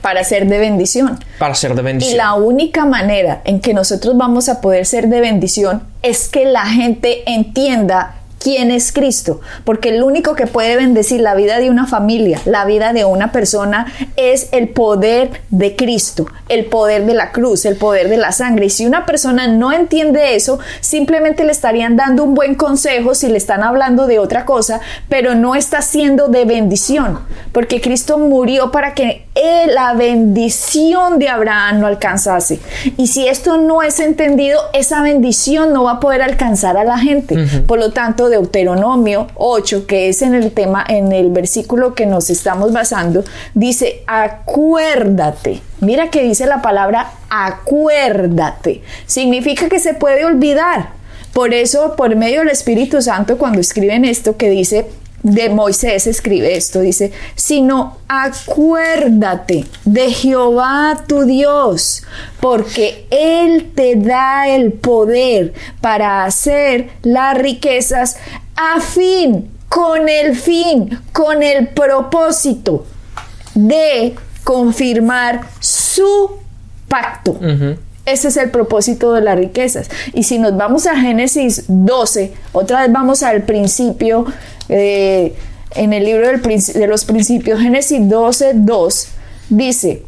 Para 0.00 0.24
ser 0.24 0.46
de 0.46 0.58
bendición. 0.58 1.18
Para 1.38 1.54
ser 1.54 1.74
de 1.74 1.82
bendición. 1.82 2.14
Y 2.14 2.16
la 2.16 2.34
única 2.34 2.84
manera 2.84 3.42
en 3.44 3.60
que 3.60 3.74
nosotros 3.74 4.16
vamos 4.16 4.48
a 4.48 4.60
poder 4.60 4.86
ser 4.86 5.08
de 5.08 5.20
bendición 5.20 5.82
es 6.02 6.28
que 6.28 6.44
la 6.44 6.66
gente 6.66 7.22
entienda 7.26 8.16
quién 8.44 8.70
es 8.70 8.92
Cristo, 8.92 9.40
porque 9.64 9.88
el 9.88 10.02
único 10.02 10.34
que 10.34 10.46
puede 10.46 10.76
bendecir 10.76 11.22
la 11.22 11.34
vida 11.34 11.58
de 11.58 11.70
una 11.70 11.86
familia, 11.86 12.38
la 12.44 12.66
vida 12.66 12.92
de 12.92 13.06
una 13.06 13.32
persona, 13.32 13.86
es 14.16 14.48
el 14.52 14.68
poder 14.68 15.40
de 15.48 15.74
Cristo, 15.74 16.26
el 16.50 16.66
poder 16.66 17.06
de 17.06 17.14
la 17.14 17.32
cruz, 17.32 17.64
el 17.64 17.76
poder 17.76 18.10
de 18.10 18.18
la 18.18 18.32
sangre. 18.32 18.66
Y 18.66 18.70
si 18.70 18.84
una 18.84 19.06
persona 19.06 19.48
no 19.48 19.72
entiende 19.72 20.36
eso, 20.36 20.58
simplemente 20.80 21.42
le 21.44 21.52
estarían 21.52 21.96
dando 21.96 22.22
un 22.22 22.34
buen 22.34 22.54
consejo 22.54 23.14
si 23.14 23.28
le 23.28 23.38
están 23.38 23.62
hablando 23.62 24.06
de 24.06 24.18
otra 24.18 24.44
cosa, 24.44 24.80
pero 25.08 25.34
no 25.34 25.54
está 25.54 25.80
siendo 25.80 26.28
de 26.28 26.44
bendición, 26.44 27.20
porque 27.52 27.80
Cristo 27.80 28.18
murió 28.18 28.70
para 28.70 28.92
que 28.92 29.23
la 29.68 29.94
bendición 29.94 31.18
de 31.18 31.28
Abraham 31.28 31.80
no 31.80 31.86
alcanzase. 31.86 32.60
Y 32.96 33.08
si 33.08 33.26
esto 33.26 33.56
no 33.56 33.82
es 33.82 33.98
entendido, 33.98 34.60
esa 34.72 35.02
bendición 35.02 35.72
no 35.72 35.84
va 35.84 35.92
a 35.92 36.00
poder 36.00 36.22
alcanzar 36.22 36.76
a 36.76 36.84
la 36.84 36.98
gente. 36.98 37.36
Por 37.66 37.78
lo 37.78 37.92
tanto, 37.92 38.28
Deuteronomio 38.28 39.26
8, 39.34 39.86
que 39.86 40.08
es 40.08 40.22
en 40.22 40.34
el 40.34 40.52
tema, 40.52 40.84
en 40.86 41.12
el 41.12 41.30
versículo 41.30 41.94
que 41.94 42.06
nos 42.06 42.30
estamos 42.30 42.72
basando, 42.72 43.24
dice, 43.54 44.02
acuérdate. 44.06 45.60
Mira 45.80 46.10
que 46.10 46.22
dice 46.22 46.46
la 46.46 46.62
palabra 46.62 47.12
acuérdate. 47.28 48.82
Significa 49.06 49.68
que 49.68 49.80
se 49.80 49.94
puede 49.94 50.24
olvidar. 50.24 50.90
Por 51.32 51.52
eso, 51.52 51.96
por 51.96 52.14
medio 52.14 52.40
del 52.40 52.50
Espíritu 52.50 53.02
Santo, 53.02 53.38
cuando 53.38 53.60
escriben 53.60 54.04
esto 54.04 54.36
que 54.36 54.48
dice, 54.48 54.86
de 55.24 55.48
Moisés 55.48 56.06
escribe 56.06 56.54
esto, 56.54 56.80
dice, 56.80 57.10
sino 57.34 57.96
acuérdate 58.06 59.64
de 59.84 60.12
Jehová 60.12 61.02
tu 61.08 61.24
Dios, 61.24 62.04
porque 62.40 63.06
Él 63.10 63.72
te 63.74 63.96
da 63.96 64.46
el 64.48 64.72
poder 64.72 65.54
para 65.80 66.24
hacer 66.24 66.90
las 67.02 67.36
riquezas 67.38 68.18
a 68.54 68.80
fin, 68.80 69.50
con 69.68 70.08
el 70.08 70.36
fin, 70.36 71.00
con 71.12 71.42
el 71.42 71.68
propósito 71.68 72.84
de 73.54 74.14
confirmar 74.44 75.40
su 75.58 76.32
pacto. 76.86 77.40
Ese 78.06 78.28
es 78.28 78.36
el 78.36 78.50
propósito 78.50 79.12
de 79.12 79.22
las 79.22 79.38
riquezas. 79.38 79.88
Y 80.12 80.24
si 80.24 80.38
nos 80.38 80.56
vamos 80.56 80.86
a 80.86 80.96
Génesis 80.96 81.64
12, 81.68 82.32
otra 82.52 82.82
vez 82.82 82.92
vamos 82.92 83.22
al 83.22 83.44
principio, 83.44 84.26
eh, 84.68 85.34
en 85.74 85.92
el 85.92 86.04
libro 86.04 86.28
de 86.28 86.86
los 86.86 87.04
principios, 87.04 87.60
Génesis 87.60 88.08
12, 88.08 88.52
2, 88.54 89.08
dice, 89.50 90.02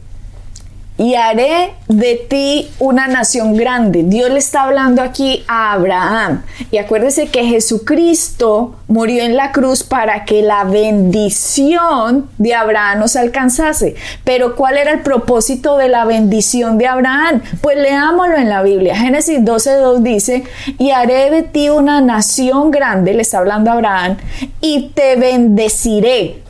y 0.99 1.15
haré 1.15 1.75
de 1.89 2.15
ti 2.29 2.71
una 2.79 3.07
nación 3.07 3.55
grande. 3.55 4.03
Dios 4.05 4.31
le 4.31 4.39
está 4.39 4.63
hablando 4.63 5.03
aquí 5.03 5.45
a 5.47 5.73
Abraham. 5.73 6.43
Y 6.71 6.79
acuérdese 6.79 7.29
que 7.29 7.45
Jesucristo 7.45 8.77
murió 8.89 9.23
en 9.23 9.37
la 9.37 9.53
cruz 9.53 9.83
para 9.83 10.25
que 10.25 10.43
la 10.43 10.65
bendición 10.65 12.31
de 12.39 12.55
Abraham 12.55 13.01
nos 13.01 13.17
alcanzase. 13.17 13.95
Pero 14.25 14.57
¿cuál 14.57 14.79
era 14.79 14.93
el 14.93 15.01
propósito 15.01 15.77
de 15.77 15.89
la 15.89 16.05
bendición 16.05 16.79
de 16.79 16.87
Abraham? 16.87 17.43
Pues 17.61 17.77
leámoslo 17.77 18.37
en 18.37 18.49
la 18.49 18.63
Biblia. 18.63 18.97
Génesis 18.97 19.41
12.2 19.41 19.99
dice, 19.99 20.45
y 20.79 20.91
haré 20.91 21.31
de 21.31 21.43
ti 21.43 21.69
una 21.69 22.01
nación 22.01 22.71
grande, 22.71 23.13
le 23.13 23.23
está 23.23 23.39
hablando 23.39 23.71
a 23.71 23.75
Abraham, 23.75 24.17
y 24.61 24.93
te 24.95 25.17
bendeciré. 25.17 26.43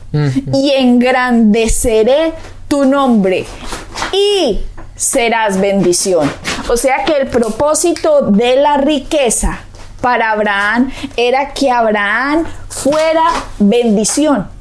Y 0.53 0.71
engrandeceré 0.71 2.33
tu 2.67 2.85
nombre 2.85 3.45
y 4.11 4.61
serás 4.95 5.59
bendición. 5.59 6.31
O 6.69 6.77
sea 6.77 7.05
que 7.05 7.13
el 7.17 7.27
propósito 7.27 8.23
de 8.31 8.57
la 8.57 8.77
riqueza 8.77 9.59
para 10.01 10.31
Abraham 10.31 10.91
era 11.15 11.53
que 11.53 11.71
Abraham 11.71 12.45
fuera 12.69 13.25
bendición. 13.59 14.56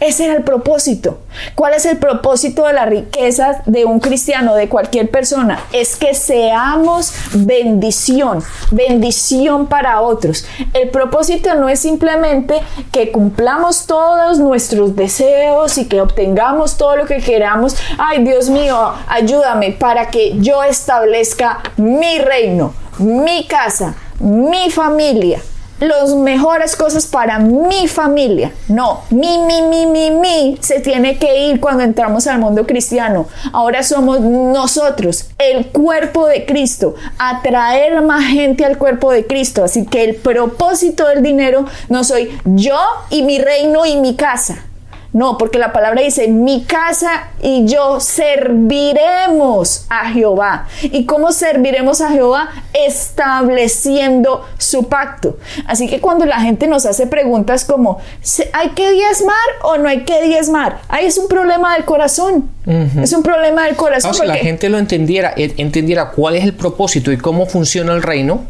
Ese 0.00 0.24
era 0.24 0.34
el 0.34 0.44
propósito. 0.44 1.18
¿Cuál 1.54 1.74
es 1.74 1.84
el 1.84 1.98
propósito 1.98 2.64
de 2.64 2.72
la 2.72 2.86
riqueza 2.86 3.62
de 3.66 3.84
un 3.84 4.00
cristiano, 4.00 4.54
de 4.54 4.66
cualquier 4.66 5.10
persona? 5.10 5.60
Es 5.72 5.96
que 5.96 6.14
seamos 6.14 7.12
bendición, 7.34 8.42
bendición 8.70 9.66
para 9.66 10.00
otros. 10.00 10.46
El 10.72 10.88
propósito 10.88 11.54
no 11.54 11.68
es 11.68 11.80
simplemente 11.80 12.62
que 12.92 13.12
cumplamos 13.12 13.86
todos 13.86 14.38
nuestros 14.38 14.96
deseos 14.96 15.76
y 15.76 15.84
que 15.84 16.00
obtengamos 16.00 16.78
todo 16.78 16.96
lo 16.96 17.04
que 17.04 17.18
queramos. 17.18 17.76
Ay, 17.98 18.24
Dios 18.24 18.48
mío, 18.48 18.94
ayúdame 19.06 19.72
para 19.72 20.06
que 20.06 20.38
yo 20.38 20.62
establezca 20.62 21.60
mi 21.76 22.18
reino, 22.18 22.72
mi 22.98 23.46
casa, 23.46 23.94
mi 24.18 24.70
familia 24.70 25.42
las 25.80 26.14
mejores 26.14 26.76
cosas 26.76 27.06
para 27.06 27.38
mi 27.38 27.88
familia. 27.88 28.52
No, 28.68 29.02
mi, 29.10 29.38
mi, 29.38 29.62
mi, 29.62 29.86
mi, 29.86 30.10
mi 30.10 30.58
se 30.60 30.80
tiene 30.80 31.18
que 31.18 31.48
ir 31.48 31.60
cuando 31.60 31.82
entramos 31.82 32.26
al 32.26 32.38
mundo 32.38 32.66
cristiano. 32.66 33.26
Ahora 33.52 33.82
somos 33.82 34.20
nosotros, 34.20 35.26
el 35.38 35.66
cuerpo 35.66 36.26
de 36.26 36.46
Cristo, 36.46 36.94
atraer 37.18 38.00
más 38.02 38.24
gente 38.24 38.64
al 38.64 38.78
cuerpo 38.78 39.10
de 39.10 39.26
Cristo. 39.26 39.64
Así 39.64 39.86
que 39.86 40.04
el 40.04 40.16
propósito 40.16 41.06
del 41.08 41.22
dinero 41.22 41.64
no 41.88 42.04
soy 42.04 42.30
yo 42.44 42.78
y 43.10 43.22
mi 43.22 43.38
reino 43.38 43.86
y 43.86 43.96
mi 43.96 44.16
casa. 44.16 44.64
No, 45.12 45.38
porque 45.38 45.58
la 45.58 45.72
palabra 45.72 46.02
dice, 46.02 46.28
mi 46.28 46.64
casa 46.64 47.30
y 47.42 47.66
yo 47.66 47.98
serviremos 47.98 49.86
a 49.88 50.08
Jehová. 50.10 50.68
¿Y 50.82 51.04
cómo 51.04 51.32
serviremos 51.32 52.00
a 52.00 52.10
Jehová? 52.10 52.50
Estableciendo 52.72 54.44
su 54.56 54.88
pacto. 54.88 55.36
Así 55.66 55.88
que 55.88 56.00
cuando 56.00 56.26
la 56.26 56.40
gente 56.40 56.68
nos 56.68 56.86
hace 56.86 57.08
preguntas 57.08 57.64
como, 57.64 57.98
¿hay 58.52 58.68
que 58.70 58.92
diezmar 58.92 59.36
o 59.62 59.78
no 59.78 59.88
hay 59.88 60.04
que 60.04 60.22
diezmar? 60.22 60.78
Ahí 60.88 61.06
es 61.06 61.18
un 61.18 61.26
problema 61.26 61.74
del 61.74 61.84
corazón. 61.84 62.50
Es 63.02 63.12
un 63.12 63.24
problema 63.24 63.64
del 63.64 63.74
corazón. 63.74 64.14
Si 64.14 64.24
la 64.24 64.36
gente 64.36 64.68
lo 64.68 64.78
entendiera, 64.78 65.34
entendiera 65.36 66.10
cuál 66.10 66.36
es 66.36 66.44
el 66.44 66.54
propósito 66.54 67.10
y 67.10 67.16
cómo 67.16 67.46
funciona 67.46 67.92
el 67.94 68.02
reino, 68.02 68.44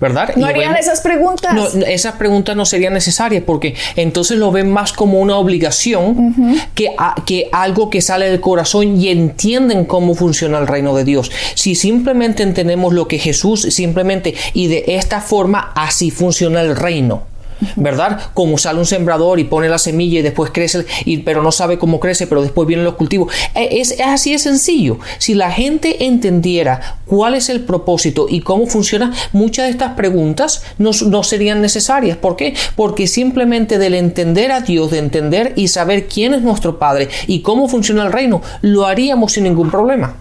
¿verdad? 0.00 0.34
No 0.36 0.46
harían 0.46 0.76
esas 0.76 1.00
preguntas. 1.00 1.54
No, 1.54 1.66
esas 1.86 2.14
preguntas 2.14 2.56
no 2.56 2.64
serían 2.64 2.94
necesarias 2.94 3.42
porque 3.46 3.74
entonces 3.96 4.38
lo 4.38 4.50
ven 4.50 4.70
más 4.70 4.92
como 4.92 5.20
una 5.20 5.36
obligación 5.36 6.34
que, 6.74 6.94
que 7.26 7.48
algo 7.52 7.90
que 7.90 8.00
sale 8.00 8.28
del 8.30 8.40
corazón 8.40 9.00
y 9.00 9.08
entienden 9.08 9.84
cómo 9.84 10.14
funciona 10.14 10.58
el 10.58 10.66
reino 10.66 10.94
de 10.94 11.04
Dios. 11.04 11.30
Si 11.54 11.74
simplemente 11.74 12.42
entendemos 12.42 12.92
lo 12.92 13.08
que 13.08 13.18
Jesús 13.18 13.62
simplemente 13.70 14.34
y 14.54 14.68
de 14.68 14.84
esta 14.88 15.20
forma 15.20 15.72
así 15.74 16.10
funciona 16.10 16.60
el 16.60 16.76
reino. 16.76 17.29
¿Verdad? 17.76 18.20
Como 18.34 18.58
sale 18.58 18.78
un 18.78 18.86
sembrador 18.86 19.38
y 19.38 19.44
pone 19.44 19.68
la 19.68 19.78
semilla 19.78 20.20
y 20.20 20.22
después 20.22 20.50
crece, 20.52 20.84
y, 21.04 21.18
pero 21.18 21.42
no 21.42 21.52
sabe 21.52 21.78
cómo 21.78 22.00
crece, 22.00 22.26
pero 22.26 22.42
después 22.42 22.66
vienen 22.66 22.84
los 22.84 22.94
cultivos. 22.94 23.32
E, 23.54 23.80
es, 23.80 24.00
así 24.00 24.32
de 24.32 24.38
sencillo. 24.38 24.98
Si 25.18 25.34
la 25.34 25.50
gente 25.50 26.04
entendiera 26.06 26.98
cuál 27.06 27.34
es 27.34 27.48
el 27.48 27.60
propósito 27.60 28.26
y 28.28 28.40
cómo 28.40 28.66
funciona, 28.66 29.12
muchas 29.32 29.66
de 29.66 29.72
estas 29.72 29.94
preguntas 29.94 30.62
no, 30.78 30.92
serían 31.22 31.60
necesarias. 31.60 32.16
¿Por 32.16 32.36
qué? 32.36 32.54
Porque 32.76 33.06
simplemente 33.06 33.78
del 33.78 33.94
entender 33.94 34.52
a 34.52 34.60
Dios, 34.60 34.90
de 34.90 34.98
entender 34.98 35.52
y 35.56 35.68
saber 35.68 36.06
quién 36.06 36.34
es 36.34 36.42
nuestro 36.42 36.78
Padre 36.78 37.08
y 37.26 37.40
cómo 37.42 37.68
funciona 37.68 38.04
el 38.04 38.12
reino, 38.12 38.42
lo 38.62 38.86
haríamos 38.86 39.32
sin 39.32 39.44
ningún 39.44 39.70
problema. 39.70 40.16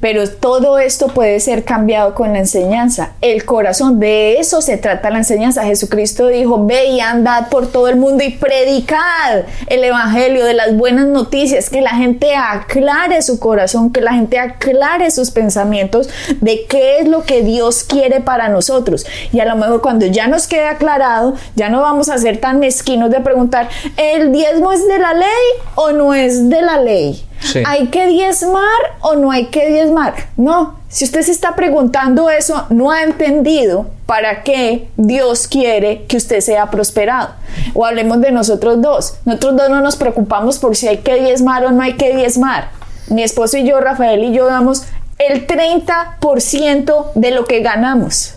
Pero 0.00 0.28
todo 0.28 0.78
esto 0.78 1.08
puede 1.08 1.40
ser 1.40 1.64
cambiado 1.64 2.14
con 2.14 2.32
la 2.32 2.38
enseñanza. 2.38 3.12
El 3.20 3.44
corazón, 3.44 4.00
de 4.00 4.38
eso 4.38 4.62
se 4.62 4.76
trata 4.76 5.10
la 5.10 5.18
enseñanza. 5.18 5.64
Jesucristo 5.64 6.29
dijo, 6.30 6.64
ve 6.66 6.86
y 6.86 7.00
andad 7.00 7.48
por 7.48 7.70
todo 7.70 7.88
el 7.88 7.96
mundo 7.96 8.24
y 8.24 8.30
predicad 8.30 9.44
el 9.66 9.84
Evangelio 9.84 10.44
de 10.44 10.54
las 10.54 10.76
buenas 10.76 11.06
noticias, 11.06 11.70
que 11.70 11.80
la 11.80 11.90
gente 11.90 12.34
aclare 12.34 13.22
su 13.22 13.38
corazón, 13.38 13.92
que 13.92 14.00
la 14.00 14.14
gente 14.14 14.38
aclare 14.38 15.10
sus 15.10 15.30
pensamientos 15.30 16.08
de 16.40 16.66
qué 16.66 16.98
es 16.98 17.08
lo 17.08 17.24
que 17.24 17.42
Dios 17.42 17.84
quiere 17.84 18.20
para 18.20 18.48
nosotros. 18.48 19.06
Y 19.32 19.40
a 19.40 19.44
lo 19.44 19.56
mejor 19.56 19.82
cuando 19.82 20.06
ya 20.06 20.26
nos 20.26 20.46
quede 20.46 20.66
aclarado, 20.66 21.34
ya 21.56 21.68
no 21.68 21.80
vamos 21.80 22.08
a 22.08 22.18
ser 22.18 22.38
tan 22.38 22.58
mezquinos 22.58 23.10
de 23.10 23.20
preguntar, 23.20 23.68
¿el 23.96 24.32
diezmo 24.32 24.72
es 24.72 24.86
de 24.86 24.98
la 24.98 25.14
ley 25.14 25.26
o 25.74 25.92
no 25.92 26.14
es 26.14 26.48
de 26.48 26.62
la 26.62 26.80
ley? 26.80 27.24
¿Hay 27.66 27.88
que 27.88 28.06
diezmar 28.06 28.62
o 29.00 29.14
no 29.14 29.30
hay 29.30 29.46
que 29.46 29.68
diezmar? 29.68 30.14
No, 30.36 30.78
si 30.88 31.04
usted 31.04 31.22
se 31.22 31.32
está 31.32 31.54
preguntando 31.54 32.28
eso, 32.30 32.66
no 32.70 32.90
ha 32.90 33.02
entendido 33.02 33.86
para 34.06 34.42
qué 34.42 34.88
Dios 34.96 35.48
quiere 35.48 36.04
que 36.06 36.16
usted 36.16 36.40
sea 36.40 36.70
prosperado. 36.70 37.30
O 37.74 37.86
hablemos 37.86 38.20
de 38.20 38.32
nosotros 38.32 38.82
dos. 38.82 39.14
Nosotros 39.24 39.56
dos 39.56 39.70
no 39.70 39.80
nos 39.80 39.96
preocupamos 39.96 40.58
por 40.58 40.76
si 40.76 40.88
hay 40.88 40.98
que 40.98 41.22
diezmar 41.22 41.64
o 41.64 41.70
no 41.70 41.82
hay 41.82 41.94
que 41.94 42.14
diezmar. 42.16 42.70
Mi 43.08 43.22
esposo 43.22 43.56
y 43.56 43.66
yo, 43.66 43.80
Rafael 43.80 44.22
y 44.24 44.32
yo, 44.32 44.46
damos 44.46 44.84
el 45.18 45.46
30% 45.46 47.12
de 47.14 47.30
lo 47.30 47.44
que 47.44 47.60
ganamos. 47.60 48.34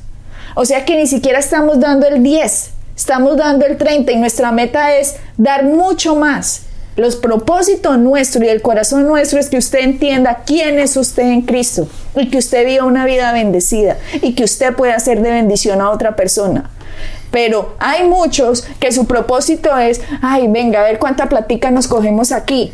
O 0.56 0.66
sea 0.66 0.86
que 0.86 0.96
ni 0.96 1.08
siquiera 1.08 1.40
estamos 1.40 1.80
dando 1.80 2.08
el 2.08 2.22
10, 2.22 2.72
estamos 2.96 3.38
dando 3.38 3.66
el 3.66 3.78
30 3.78 4.12
y 4.12 4.18
nuestra 4.18 4.52
meta 4.52 4.96
es 4.96 5.16
dar 5.38 5.64
mucho 5.64 6.16
más. 6.16 6.64
Los 6.96 7.16
propósitos 7.16 7.98
nuestros 7.98 8.44
y 8.44 8.48
el 8.48 8.62
corazón 8.62 9.08
nuestro 9.08 9.40
es 9.40 9.50
que 9.50 9.58
usted 9.58 9.80
entienda 9.80 10.44
quién 10.46 10.80
es 10.80 10.96
usted 10.96 11.24
en 11.24 11.42
Cristo 11.42 11.88
y 12.16 12.30
que 12.30 12.38
usted 12.38 12.66
viva 12.66 12.86
una 12.86 13.06
vida 13.06 13.34
bendecida 13.34 13.98
y 14.22 14.36
que 14.36 14.44
usted 14.44 14.76
pueda 14.76 15.00
ser 15.00 15.22
de 15.22 15.32
bendición 15.32 15.82
a 15.82 15.90
otra 15.90 16.16
persona. 16.16 16.70
Pero 17.32 17.76
hay 17.80 18.08
muchos 18.08 18.62
que 18.80 18.92
su 18.92 19.08
propósito 19.08 19.76
es, 19.76 20.02
ay, 20.22 20.48
venga, 20.48 20.82
a 20.82 20.84
ver 20.84 21.00
cuánta 21.00 21.30
platica 21.30 21.72
nos 21.72 21.88
cogemos 21.88 22.32
aquí 22.32 22.72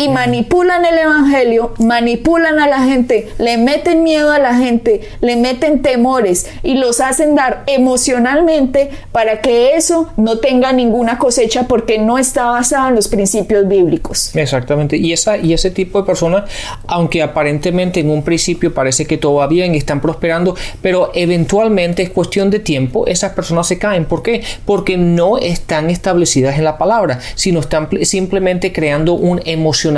y 0.00 0.08
manipulan 0.08 0.86
el 0.86 0.96
Evangelio, 0.96 1.74
manipulan 1.78 2.58
a 2.58 2.66
la 2.66 2.84
gente, 2.84 3.28
le 3.36 3.58
meten 3.58 4.02
miedo 4.02 4.32
a 4.32 4.38
la 4.38 4.54
gente, 4.54 5.02
le 5.20 5.36
meten 5.36 5.82
temores 5.82 6.48
y 6.62 6.74
los 6.76 7.02
hacen 7.02 7.34
dar 7.34 7.64
emocionalmente 7.66 8.88
para 9.12 9.42
que 9.42 9.76
eso 9.76 10.10
no 10.16 10.38
tenga 10.38 10.72
ninguna 10.72 11.18
cosecha 11.18 11.68
porque 11.68 11.98
no 11.98 12.16
está 12.16 12.46
basado 12.46 12.88
en 12.88 12.94
los 12.94 13.08
principios 13.08 13.68
bíblicos. 13.68 14.34
Exactamente. 14.34 14.96
Y, 14.96 15.12
esa, 15.12 15.36
y 15.36 15.52
ese 15.52 15.70
tipo 15.70 16.00
de 16.00 16.06
personas, 16.06 16.50
aunque 16.86 17.22
aparentemente 17.22 18.00
en 18.00 18.08
un 18.08 18.22
principio 18.22 18.72
parece 18.72 19.04
que 19.04 19.18
todo 19.18 19.34
va 19.34 19.48
bien 19.48 19.74
y 19.74 19.78
están 19.78 20.00
prosperando, 20.00 20.56
pero 20.80 21.10
eventualmente 21.12 22.02
es 22.02 22.08
cuestión 22.08 22.48
de 22.48 22.60
tiempo, 22.60 23.06
esas 23.06 23.34
personas 23.34 23.66
se 23.66 23.78
caen. 23.78 24.06
¿Por 24.06 24.22
qué? 24.22 24.42
Porque 24.64 24.96
no 24.96 25.36
están 25.36 25.90
establecidas 25.90 26.56
en 26.56 26.64
la 26.64 26.78
palabra, 26.78 27.18
sino 27.34 27.60
están 27.60 27.90
simplemente 28.00 28.72
creando 28.72 29.12
un 29.12 29.42
emocional 29.44 29.89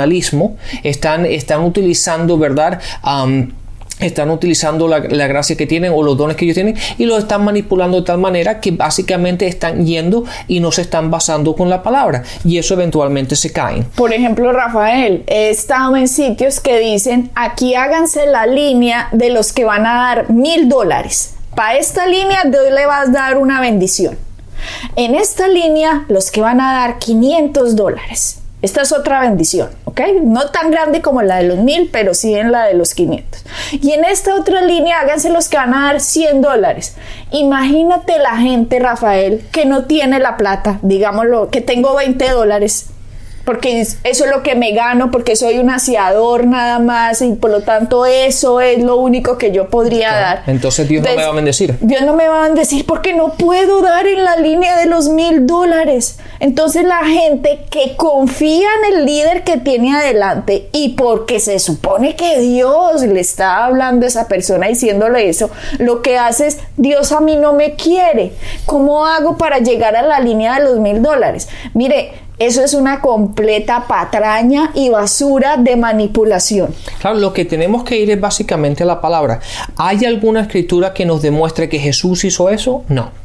están, 0.83 1.25
están 1.25 1.63
utilizando, 1.63 2.37
¿verdad? 2.37 2.79
están 3.99 4.29
utilizando 4.31 4.87
la, 4.87 4.99
gracia 4.99 5.55
que 5.55 5.67
tienen 5.67 5.91
o 5.93 6.03
los 6.03 6.17
dones 6.17 6.35
que 6.35 6.45
ellos 6.45 6.55
tienen 6.55 6.75
y 6.97 7.05
los 7.05 7.19
están 7.19 7.43
manipulando 7.43 7.97
de 7.97 8.05
tal 8.05 8.17
manera 8.17 8.59
que 8.59 8.71
básicamente 8.71 9.47
están 9.47 9.85
yendo 9.85 10.25
y 10.47 10.59
no 10.59 10.71
se 10.71 10.81
están 10.81 11.11
basando 11.11 11.55
con 11.55 11.69
la 11.69 11.83
palabra 11.83 12.23
y 12.43 12.57
eso 12.57 12.73
eventualmente 12.73 13.35
se 13.35 13.51
cae. 13.51 13.83
Por 13.95 14.13
ejemplo, 14.13 14.51
Rafael, 14.51 15.23
he 15.27 15.49
estado 15.49 15.95
en 15.95 16.07
sitios 16.07 16.59
que 16.59 16.79
dicen 16.79 17.29
aquí 17.35 17.75
háganse 17.75 18.25
la 18.25 18.45
línea 18.45 19.09
de 19.11 19.29
los 19.29 19.53
que 19.53 19.65
van 19.65 19.85
a 19.85 19.93
dar 19.93 20.29
mil 20.29 20.69
dólares. 20.69 21.35
Para 21.55 21.77
esta 21.77 22.07
línea 22.07 22.43
Dios 22.45 22.71
le 22.71 22.85
vas 22.85 23.09
a 23.09 23.11
dar 23.11 23.37
una 23.37 23.61
bendición. 23.61 24.17
En 24.95 25.15
esta 25.15 25.47
línea 25.47 26.05
los 26.07 26.31
que 26.31 26.41
van 26.41 26.61
a 26.61 26.73
dar 26.73 26.99
500 26.99 27.75
dólares. 27.75 28.42
Esta 28.63 28.81
es 28.81 28.93
otra 28.93 29.19
bendición, 29.19 29.67
¿ok? 29.83 29.99
No 30.23 30.49
tan 30.49 30.71
grande 30.71 31.01
como 31.01 31.21
la 31.21 31.35
de 31.35 31.43
los 31.43 31.57
mil, 31.57 31.89
pero 31.91 32.13
sí 32.13 32.33
en 32.33 32.53
la 32.53 32.63
de 32.63 32.75
los 32.75 32.93
500. 32.93 33.43
Y 33.73 33.91
en 33.91 34.05
esta 34.05 34.35
otra 34.35 34.61
línea, 34.61 35.01
háganse 35.01 35.29
los 35.29 35.49
que 35.49 35.57
van 35.57 35.73
a 35.73 35.87
dar 35.87 35.99
100 35.99 36.41
dólares. 36.41 36.95
Imagínate 37.31 38.17
la 38.19 38.37
gente, 38.37 38.79
Rafael, 38.79 39.45
que 39.51 39.65
no 39.65 39.83
tiene 39.83 40.17
la 40.19 40.37
plata, 40.37 40.79
digámoslo, 40.81 41.49
que 41.49 41.59
tengo 41.59 41.93
20 41.93 42.29
dólares 42.29 42.92
porque 43.45 43.81
eso 43.81 43.97
es 44.03 44.31
lo 44.31 44.41
que 44.41 44.55
me 44.55 44.71
gano, 44.71 45.11
porque 45.11 45.35
soy 45.35 45.59
un 45.59 45.69
aseador 45.69 46.45
nada 46.45 46.79
más 46.79 47.21
y 47.21 47.33
por 47.33 47.51
lo 47.51 47.61
tanto 47.61 48.05
eso 48.05 48.61
es 48.61 48.81
lo 48.81 48.97
único 48.97 49.37
que 49.37 49.51
yo 49.51 49.69
podría 49.69 50.13
dar. 50.13 50.43
Entonces 50.47 50.87
Dios 50.87 51.03
no 51.03 51.15
me 51.15 51.23
va 51.23 51.29
a 51.29 51.33
bendecir. 51.33 51.77
Dios 51.81 52.01
no 52.03 52.15
me 52.15 52.27
va 52.27 52.39
a 52.39 52.47
bendecir 52.47 52.85
porque 52.85 53.13
no 53.13 53.33
puedo 53.33 53.81
dar 53.81 54.07
en 54.07 54.23
la 54.23 54.37
línea 54.37 54.77
de 54.77 54.85
los 54.85 55.09
mil 55.09 55.45
dólares. 55.45 56.17
Entonces 56.39 56.83
la 56.83 57.05
gente 57.05 57.59
que 57.69 57.95
confía 57.97 58.67
en 58.79 58.93
el 58.97 59.05
líder 59.05 59.43
que 59.43 59.57
tiene 59.57 59.95
adelante 59.95 60.69
y 60.71 60.89
porque 60.89 61.39
se 61.39 61.59
supone 61.59 62.15
que 62.15 62.39
Dios 62.39 63.01
le 63.01 63.19
está 63.19 63.65
hablando 63.65 64.05
a 64.05 64.09
esa 64.09 64.27
persona 64.27 64.67
diciéndole 64.67 65.27
eso, 65.27 65.49
lo 65.79 66.01
que 66.01 66.17
hace 66.17 66.47
es 66.47 66.59
Dios 66.77 67.11
a 67.11 67.19
mí 67.19 67.35
no 67.35 67.53
me 67.53 67.75
quiere. 67.75 68.31
¿Cómo 68.65 69.05
hago 69.05 69.37
para 69.37 69.59
llegar 69.59 69.95
a 69.95 70.01
la 70.01 70.19
línea 70.19 70.59
de 70.59 70.65
los 70.65 70.79
mil 70.79 71.01
dólares? 71.01 71.49
Mire, 71.73 72.22
eso 72.39 72.63
es 72.63 72.73
una 72.73 73.01
completa 73.01 73.85
patraña 73.87 74.71
y 74.73 74.89
basura 74.89 75.57
de 75.57 75.75
manipulación. 75.75 76.73
Claro, 76.99 77.19
lo 77.19 77.33
que 77.33 77.45
tenemos 77.45 77.83
que 77.83 77.99
ir 77.99 78.09
es 78.11 78.19
básicamente 78.19 78.83
a 78.83 78.85
la 78.85 79.01
palabra. 79.01 79.39
¿Hay 79.77 80.03
alguna 80.05 80.41
escritura 80.41 80.93
que 80.93 81.05
nos 81.05 81.21
demuestre 81.21 81.69
que 81.69 81.79
Jesús 81.79 82.23
hizo 82.23 82.49
eso? 82.49 82.83
No. 82.89 83.22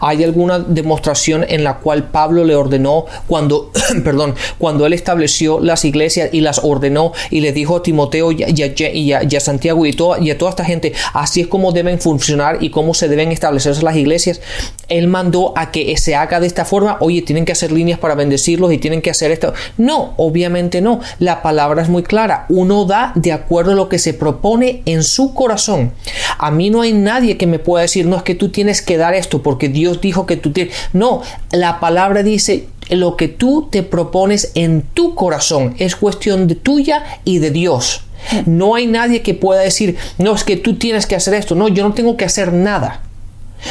¿Hay 0.00 0.24
alguna 0.24 0.58
demostración 0.58 1.44
en 1.48 1.64
la 1.64 1.78
cual 1.78 2.04
Pablo 2.04 2.44
le 2.44 2.54
ordenó 2.54 3.06
cuando, 3.26 3.70
perdón, 4.04 4.34
cuando 4.58 4.86
él 4.86 4.92
estableció 4.92 5.60
las 5.60 5.84
iglesias 5.84 6.30
y 6.32 6.40
las 6.40 6.60
ordenó 6.62 7.12
y 7.30 7.40
le 7.40 7.52
dijo 7.52 7.76
a 7.76 7.82
Timoteo 7.82 8.32
y 8.32 8.42
a, 8.42 9.40
Santiago 9.40 9.86
y, 9.86 9.90
a 10.30 10.38
toda 10.38 10.50
esta 10.50 10.64
gente, 10.64 10.92
así 11.14 11.40
es 11.40 11.46
como 11.46 11.72
deben 11.72 12.00
funcionar 12.00 12.58
y 12.60 12.70
cómo 12.70 12.94
se 12.94 13.08
deben 13.08 13.32
establecerse 13.32 13.82
las 13.82 13.96
iglesias? 13.96 14.40
Él 14.88 15.06
mandó 15.06 15.52
a 15.56 15.70
que 15.70 15.96
se 15.96 16.14
haga 16.14 16.40
de 16.40 16.46
esta 16.46 16.64
forma, 16.64 16.96
oye, 17.00 17.22
tienen 17.22 17.44
que 17.44 17.52
hacer 17.52 17.72
líneas 17.72 17.98
para 17.98 18.14
bendecirlos 18.14 18.72
y 18.72 18.78
tienen 18.78 19.02
que 19.02 19.10
hacer 19.10 19.30
esto. 19.30 19.54
No, 19.76 20.14
obviamente 20.16 20.80
no. 20.80 21.00
La 21.18 21.42
palabra 21.42 21.82
es 21.82 21.88
muy 21.88 22.02
clara. 22.02 22.46
Uno 22.48 22.84
da 22.84 23.12
de 23.14 23.32
acuerdo 23.32 23.72
a 23.72 23.74
lo 23.74 23.88
que 23.88 23.98
se 23.98 24.14
propone 24.14 24.82
en 24.86 25.02
su 25.02 25.34
corazón. 25.34 25.92
A 26.38 26.50
mí 26.50 26.70
no 26.70 26.80
hay 26.80 26.92
nadie 26.92 27.36
que 27.36 27.46
me 27.46 27.58
pueda 27.58 27.82
decir, 27.82 28.06
no 28.06 28.16
es 28.16 28.22
que 28.22 28.34
tú 28.34 28.48
tienes 28.48 28.82
que 28.82 28.96
dar 28.96 29.14
esto 29.14 29.42
Dios 29.68 30.00
dijo 30.00 30.26
que 30.26 30.36
tú 30.36 30.52
tienes. 30.52 30.74
No, 30.92 31.22
la 31.52 31.80
palabra 31.80 32.22
dice 32.22 32.68
lo 32.90 33.16
que 33.16 33.28
tú 33.28 33.68
te 33.70 33.82
propones 33.82 34.52
en 34.54 34.82
tu 34.82 35.14
corazón 35.14 35.74
es 35.78 35.96
cuestión 35.96 36.48
de 36.48 36.56
tuya 36.56 37.04
y 37.24 37.38
de 37.38 37.50
Dios. 37.50 38.02
No 38.46 38.74
hay 38.74 38.86
nadie 38.86 39.22
que 39.22 39.34
pueda 39.34 39.60
decir, 39.60 39.96
no, 40.18 40.34
es 40.34 40.44
que 40.44 40.56
tú 40.56 40.74
tienes 40.74 41.06
que 41.06 41.16
hacer 41.16 41.34
esto. 41.34 41.54
No, 41.54 41.68
yo 41.68 41.86
no 41.86 41.94
tengo 41.94 42.16
que 42.16 42.24
hacer 42.24 42.52
nada. 42.52 43.02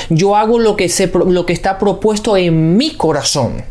Yo 0.10 0.36
hago 0.36 0.60
lo 0.60 0.76
que, 0.76 0.90
se, 0.90 1.08
lo 1.08 1.46
que 1.46 1.54
está 1.54 1.78
propuesto 1.78 2.38
en 2.38 2.78
mi 2.78 2.92
corazón. 2.92 3.64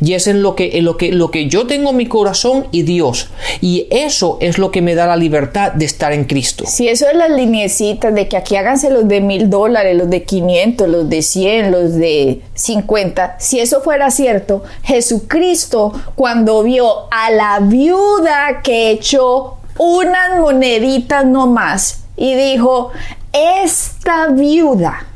Y 0.00 0.14
es 0.14 0.26
en 0.26 0.42
lo 0.42 0.54
que, 0.54 0.78
en 0.78 0.84
lo, 0.84 0.96
que, 0.96 1.12
lo 1.12 1.30
que 1.30 1.48
yo 1.48 1.66
tengo 1.66 1.90
en 1.90 1.96
mi 1.96 2.06
corazón 2.06 2.66
y 2.72 2.82
Dios. 2.82 3.28
Y 3.60 3.86
eso 3.90 4.38
es 4.40 4.58
lo 4.58 4.70
que 4.70 4.82
me 4.82 4.94
da 4.94 5.06
la 5.06 5.16
libertad 5.16 5.72
de 5.72 5.84
estar 5.84 6.12
en 6.12 6.24
Cristo. 6.24 6.64
Si 6.66 6.88
eso 6.88 7.06
es 7.08 7.16
las 7.16 7.30
lineecitas 7.30 8.14
de 8.14 8.28
que 8.28 8.36
aquí 8.36 8.56
háganse 8.56 8.90
los 8.90 9.08
de 9.08 9.20
mil 9.20 9.50
dólares, 9.50 9.96
los 9.96 10.10
de 10.10 10.24
500, 10.24 10.88
los 10.88 11.08
de 11.08 11.22
100, 11.22 11.72
los 11.72 11.94
de 11.94 12.40
50. 12.54 13.36
Si 13.38 13.60
eso 13.60 13.80
fuera 13.80 14.10
cierto, 14.10 14.62
Jesucristo 14.82 15.92
cuando 16.14 16.62
vio 16.62 17.08
a 17.10 17.30
la 17.30 17.60
viuda 17.60 18.62
que 18.62 18.90
echó 18.90 19.56
unas 19.78 20.40
moneditas 20.40 21.24
no 21.24 21.46
más 21.46 22.04
y 22.16 22.34
dijo, 22.34 22.90
esta 23.32 24.28
viuda 24.28 25.06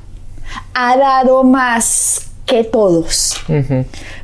ha 0.74 0.96
dado 0.96 1.44
más 1.44 2.30
que 2.46 2.64
todos. 2.64 3.36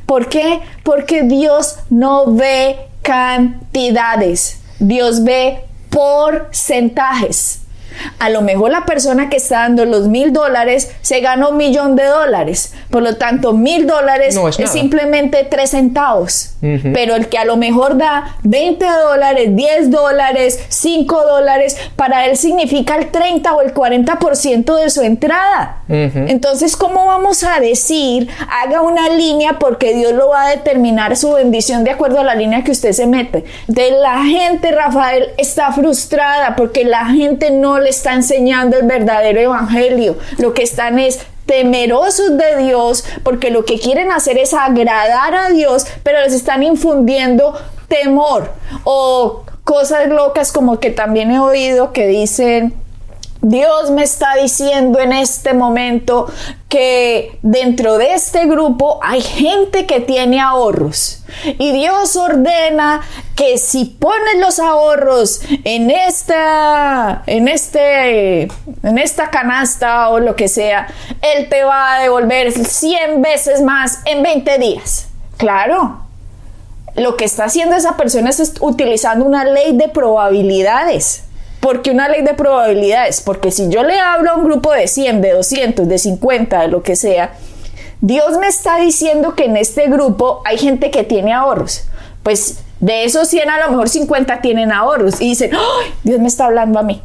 ¿Por 0.05 0.27
qué? 0.27 0.61
Porque 0.83 1.23
Dios 1.23 1.77
no 1.89 2.33
ve 2.33 2.77
cantidades, 3.01 4.59
Dios 4.79 5.23
ve 5.23 5.61
porcentajes. 5.89 7.61
A 8.19 8.29
lo 8.29 8.41
mejor 8.41 8.71
la 8.71 8.85
persona 8.85 9.29
que 9.29 9.37
está 9.37 9.59
dando 9.59 9.85
los 9.85 10.07
mil 10.07 10.33
dólares 10.33 10.91
se 11.01 11.19
gana 11.21 11.47
un 11.49 11.57
millón 11.57 11.95
de 11.95 12.05
dólares. 12.05 12.73
Por 12.89 13.03
lo 13.03 13.15
tanto, 13.15 13.53
mil 13.53 13.87
dólares 13.87 14.37
es, 14.57 14.69
simplemente 14.69 15.47
tres 15.49 15.71
centavos. 15.71 16.53
Pero 16.61 17.15
el 17.15 17.27
que 17.27 17.37
a 17.37 17.45
lo 17.45 17.55
mejor 17.55 17.97
da 17.97 18.37
20 18.43 18.85
dólares, 18.85 19.55
10 19.55 19.91
dólares, 19.91 20.59
5 20.69 21.23
dólares, 21.23 21.77
para 21.95 22.25
él 22.25 22.35
significa 22.35 22.95
el 22.95 23.07
30 23.11 23.53
o 23.53 23.61
el 23.61 23.73
40% 23.73 24.75
de 24.75 24.89
su 24.89 25.01
entrada. 25.01 25.83
Entonces, 25.87 26.75
¿cómo 26.75 27.05
vamos 27.05 27.43
a 27.43 27.59
decir 27.59 28.29
haga 28.63 28.81
una 28.81 29.09
línea 29.09 29.59
porque 29.59 29.93
Dios 29.93 30.13
lo 30.13 30.29
va 30.29 30.45
a 30.45 30.49
determinar 30.49 31.15
su 31.15 31.33
bendición 31.33 31.83
de 31.83 31.91
acuerdo 31.91 32.19
a 32.19 32.23
la 32.23 32.35
línea 32.35 32.63
que 32.63 32.71
usted 32.71 32.91
se 32.91 33.07
mete? 33.07 33.45
De 33.67 33.91
la 33.91 34.23
gente, 34.23 34.71
Rafael, 34.71 35.29
está 35.37 35.71
frustrada 35.71 36.55
porque 36.55 36.83
la 36.83 37.05
gente 37.05 37.51
no 37.51 37.79
le 37.79 37.86
está 37.89 38.13
enseñando 38.13 38.77
el 38.77 38.85
verdadero 38.85 39.39
evangelio. 39.39 40.17
Lo 40.37 40.53
que 40.53 40.63
están 40.63 40.99
es 40.99 41.19
temerosos 41.45 42.37
de 42.37 42.57
Dios 42.57 43.05
porque 43.23 43.51
lo 43.51 43.65
que 43.65 43.79
quieren 43.79 44.11
hacer 44.11 44.37
es 44.37 44.53
agradar 44.53 45.33
a 45.33 45.49
Dios, 45.49 45.87
pero 46.03 46.19
les 46.21 46.33
están 46.33 46.61
infundiendo 46.61 47.57
temor 47.87 48.51
o 48.83 49.43
cosas 49.63 50.09
locas 50.09 50.51
como 50.51 50.79
que 50.79 50.91
también 50.91 51.31
he 51.31 51.39
oído 51.39 51.93
que 51.93 52.07
dicen 52.07 52.73
Dios 53.41 53.91
me 53.91 54.03
está 54.03 54.35
diciendo 54.35 54.99
en 54.99 55.13
este 55.13 55.53
momento 55.53 56.27
que 56.69 57.37
dentro 57.43 57.97
de 57.97 58.13
este 58.13 58.45
grupo 58.45 58.99
hay 59.03 59.21
gente 59.21 59.85
que 59.85 59.99
tiene 59.99 60.41
ahorros 60.41 61.23
y 61.45 61.71
Dios 61.71 62.15
ordena 62.15 63.01
que 63.35 63.57
si 63.57 63.85
pones 63.85 64.39
los 64.39 64.59
ahorros 64.59 65.41
en 65.63 65.91
esta 65.91 67.23
en 67.27 67.47
este 67.47 68.43
en 68.83 68.97
esta 68.97 69.29
canasta 69.29 70.09
o 70.09 70.19
lo 70.19 70.35
que 70.35 70.47
sea, 70.47 70.87
él 71.21 71.47
te 71.49 71.63
va 71.63 71.95
a 71.95 72.01
devolver 72.01 72.51
100 72.51 73.21
veces 73.21 73.61
más 73.61 73.99
en 74.05 74.23
20 74.23 74.57
días. 74.57 75.07
Claro. 75.37 76.01
Lo 76.95 77.15
que 77.15 77.25
está 77.25 77.43
haciendo 77.43 77.75
esa 77.75 77.95
persona 77.95 78.31
es 78.31 78.55
utilizando 78.59 79.23
una 79.23 79.45
ley 79.45 79.77
de 79.77 79.87
probabilidades 79.87 81.26
porque 81.59 81.91
una 81.91 82.09
ley 82.09 82.21
de 82.21 82.33
probabilidades, 82.33 83.21
porque 83.21 83.51
si 83.51 83.69
yo 83.69 83.83
le 83.83 83.99
hablo 83.99 84.31
a 84.31 84.35
un 84.35 84.43
grupo 84.43 84.71
de 84.71 84.87
100, 84.87 85.21
de 85.21 85.31
200, 85.31 85.87
de 85.87 85.97
50, 85.97 86.61
de 86.61 86.67
lo 86.67 86.83
que 86.83 86.95
sea, 86.95 87.33
Dios 88.01 88.37
me 88.39 88.47
está 88.47 88.77
diciendo 88.77 89.35
que 89.35 89.45
en 89.45 89.57
este 89.57 89.87
grupo 89.87 90.41
hay 90.45 90.57
gente 90.57 90.91
que 90.91 91.03
tiene 91.03 91.33
ahorros. 91.33 91.85
Pues 92.23 92.59
de 92.79 93.05
esos 93.05 93.27
100 93.27 93.49
a 93.49 93.59
lo 93.65 93.71
mejor 93.71 93.89
50 93.89 94.41
tienen 94.41 94.71
ahorros 94.71 95.19
y 95.19 95.29
dicen, 95.29 95.51
¡Ay, 95.53 95.93
Dios 96.03 96.19
me 96.19 96.27
está 96.27 96.45
hablando 96.45 96.79
a 96.79 96.83
mí. 96.83 97.01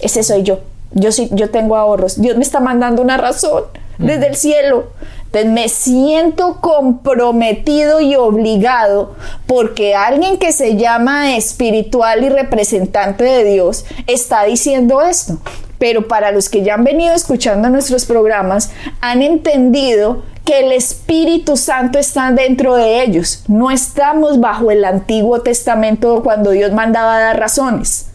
Ese 0.00 0.22
soy 0.22 0.42
yo. 0.42 0.60
Yo 0.92 1.12
sí, 1.12 1.28
yo 1.32 1.50
tengo 1.50 1.76
ahorros. 1.76 2.20
Dios 2.20 2.36
me 2.36 2.42
está 2.42 2.60
mandando 2.60 3.02
una 3.02 3.16
razón 3.16 3.64
desde 3.98 4.26
el 4.26 4.36
cielo. 4.36 4.90
Entonces 5.32 5.50
me 5.50 5.68
siento 5.70 6.60
comprometido 6.60 8.02
y 8.02 8.16
obligado 8.16 9.14
porque 9.46 9.94
alguien 9.94 10.36
que 10.36 10.52
se 10.52 10.76
llama 10.76 11.38
espiritual 11.38 12.22
y 12.22 12.28
representante 12.28 13.24
de 13.24 13.42
Dios 13.44 13.86
está 14.06 14.44
diciendo 14.44 15.00
esto. 15.00 15.38
Pero 15.78 16.06
para 16.06 16.32
los 16.32 16.50
que 16.50 16.62
ya 16.62 16.74
han 16.74 16.84
venido 16.84 17.14
escuchando 17.14 17.70
nuestros 17.70 18.04
programas, 18.04 18.72
han 19.00 19.22
entendido 19.22 20.22
que 20.44 20.60
el 20.60 20.72
Espíritu 20.72 21.56
Santo 21.56 21.98
está 21.98 22.30
dentro 22.30 22.76
de 22.76 23.02
ellos. 23.02 23.42
No 23.48 23.70
estamos 23.70 24.38
bajo 24.38 24.70
el 24.70 24.84
Antiguo 24.84 25.40
Testamento 25.40 26.22
cuando 26.22 26.50
Dios 26.50 26.72
mandaba 26.72 27.18
dar 27.18 27.40
razones. 27.40 28.08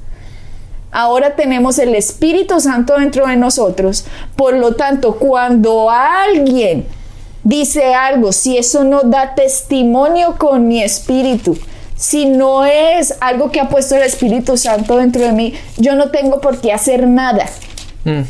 Ahora 0.91 1.35
tenemos 1.35 1.79
el 1.79 1.95
Espíritu 1.95 2.59
Santo 2.59 2.95
dentro 2.99 3.25
de 3.25 3.37
nosotros. 3.37 4.05
Por 4.35 4.53
lo 4.53 4.75
tanto, 4.75 5.15
cuando 5.15 5.89
alguien 5.89 6.85
dice 7.47 7.95
algo, 7.95 8.33
si 8.33 8.57
eso 8.57 8.83
no 8.83 9.03
da 9.03 9.33
testimonio 9.35 10.35
con 10.37 10.67
mi 10.67 10.83
espíritu 10.83 11.57
si 11.97 12.25
no 12.25 12.63
es 12.63 13.15
algo 13.21 13.51
que 13.51 13.59
ha 13.59 13.69
puesto 13.69 13.95
el 13.95 14.03
Espíritu 14.03 14.55
Santo 14.55 14.97
dentro 14.97 15.23
de 15.23 15.31
mí, 15.31 15.55
yo 15.77 15.95
no 15.95 16.11
tengo 16.11 16.39
por 16.41 16.61
qué 16.61 16.71
hacer 16.71 17.07
nada. 17.07 17.47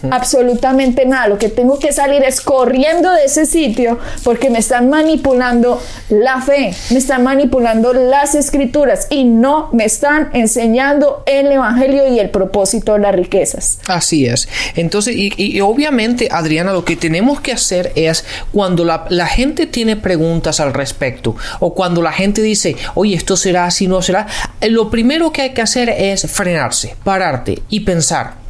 Absolutamente 0.10 1.06
nada. 1.06 1.28
Lo 1.28 1.38
que 1.38 1.50
tengo 1.50 1.80
que 1.80 1.92
salir 1.92 2.24
es 2.24 2.42
corriendo 2.42 3.12
de 3.12 3.26
ese 3.26 3.46
sitio 3.46 4.00
porque 4.24 4.50
me 4.50 4.60
están 4.60 4.90
manipulando 4.90 5.82
la 6.10 6.42
fe, 6.42 6.74
me 6.90 6.98
están 6.98 7.24
manipulando 7.24 7.94
las 7.94 8.36
escrituras 8.36 9.08
y 9.10 9.24
no 9.24 9.70
me 9.74 9.86
están 9.86 10.30
enseñando 10.34 11.24
el 11.26 11.52
Evangelio 11.52 12.08
y 12.08 12.20
el 12.20 12.30
propósito 12.30 12.94
de 12.94 13.00
las 13.00 13.16
riquezas. 13.16 13.80
Así 13.88 14.26
es. 14.26 14.48
Entonces, 14.76 15.16
y, 15.18 15.62
obviamente, 15.62 16.30
Adriana, 16.32 16.74
lo 16.74 16.86
que 16.86 16.96
tenemos 16.96 17.42
que 17.42 17.52
hacer 17.52 17.92
es 17.96 18.26
cuando 18.52 18.84
la, 18.84 19.06
la, 19.10 19.28
gente 19.28 19.66
tiene 19.66 19.96
preguntas 19.96 20.60
al 20.60 20.74
respecto 20.74 21.36
o 21.60 21.74
cuando 21.74 22.02
la 22.02 22.12
gente 22.12 22.42
dice, 22.42 22.76
oye, 22.96 23.16
esto 23.16 23.36
será 23.36 23.66
así, 23.66 23.88
no 23.88 24.02
será, 24.02 24.28
lo 24.62 24.90
primero 24.90 25.32
que 25.32 25.42
hay 25.42 25.50
que 25.52 25.62
hacer 25.62 25.90
es 25.90 26.30
frenarse, 26.32 26.96
pararte 27.04 27.62
y 27.70 27.82
pensar 27.82 28.47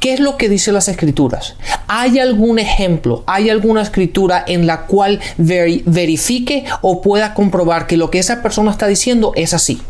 ¿Qué 0.00 0.12
es 0.12 0.20
lo 0.20 0.36
que 0.36 0.48
dicen 0.48 0.74
las 0.74 0.88
escrituras? 0.88 1.56
¿Hay 1.88 2.18
algún 2.18 2.58
ejemplo, 2.58 3.24
hay 3.26 3.50
alguna 3.50 3.82
escritura 3.82 4.44
en 4.46 4.66
la 4.66 4.82
cual 4.86 5.20
verifique 5.36 6.64
o 6.80 7.02
pueda 7.02 7.34
comprobar 7.34 7.86
que 7.86 7.96
lo 7.96 8.10
que 8.10 8.18
esa 8.18 8.42
persona 8.42 8.70
está 8.70 8.86
diciendo 8.86 9.32
es 9.36 9.54
así? 9.54 9.80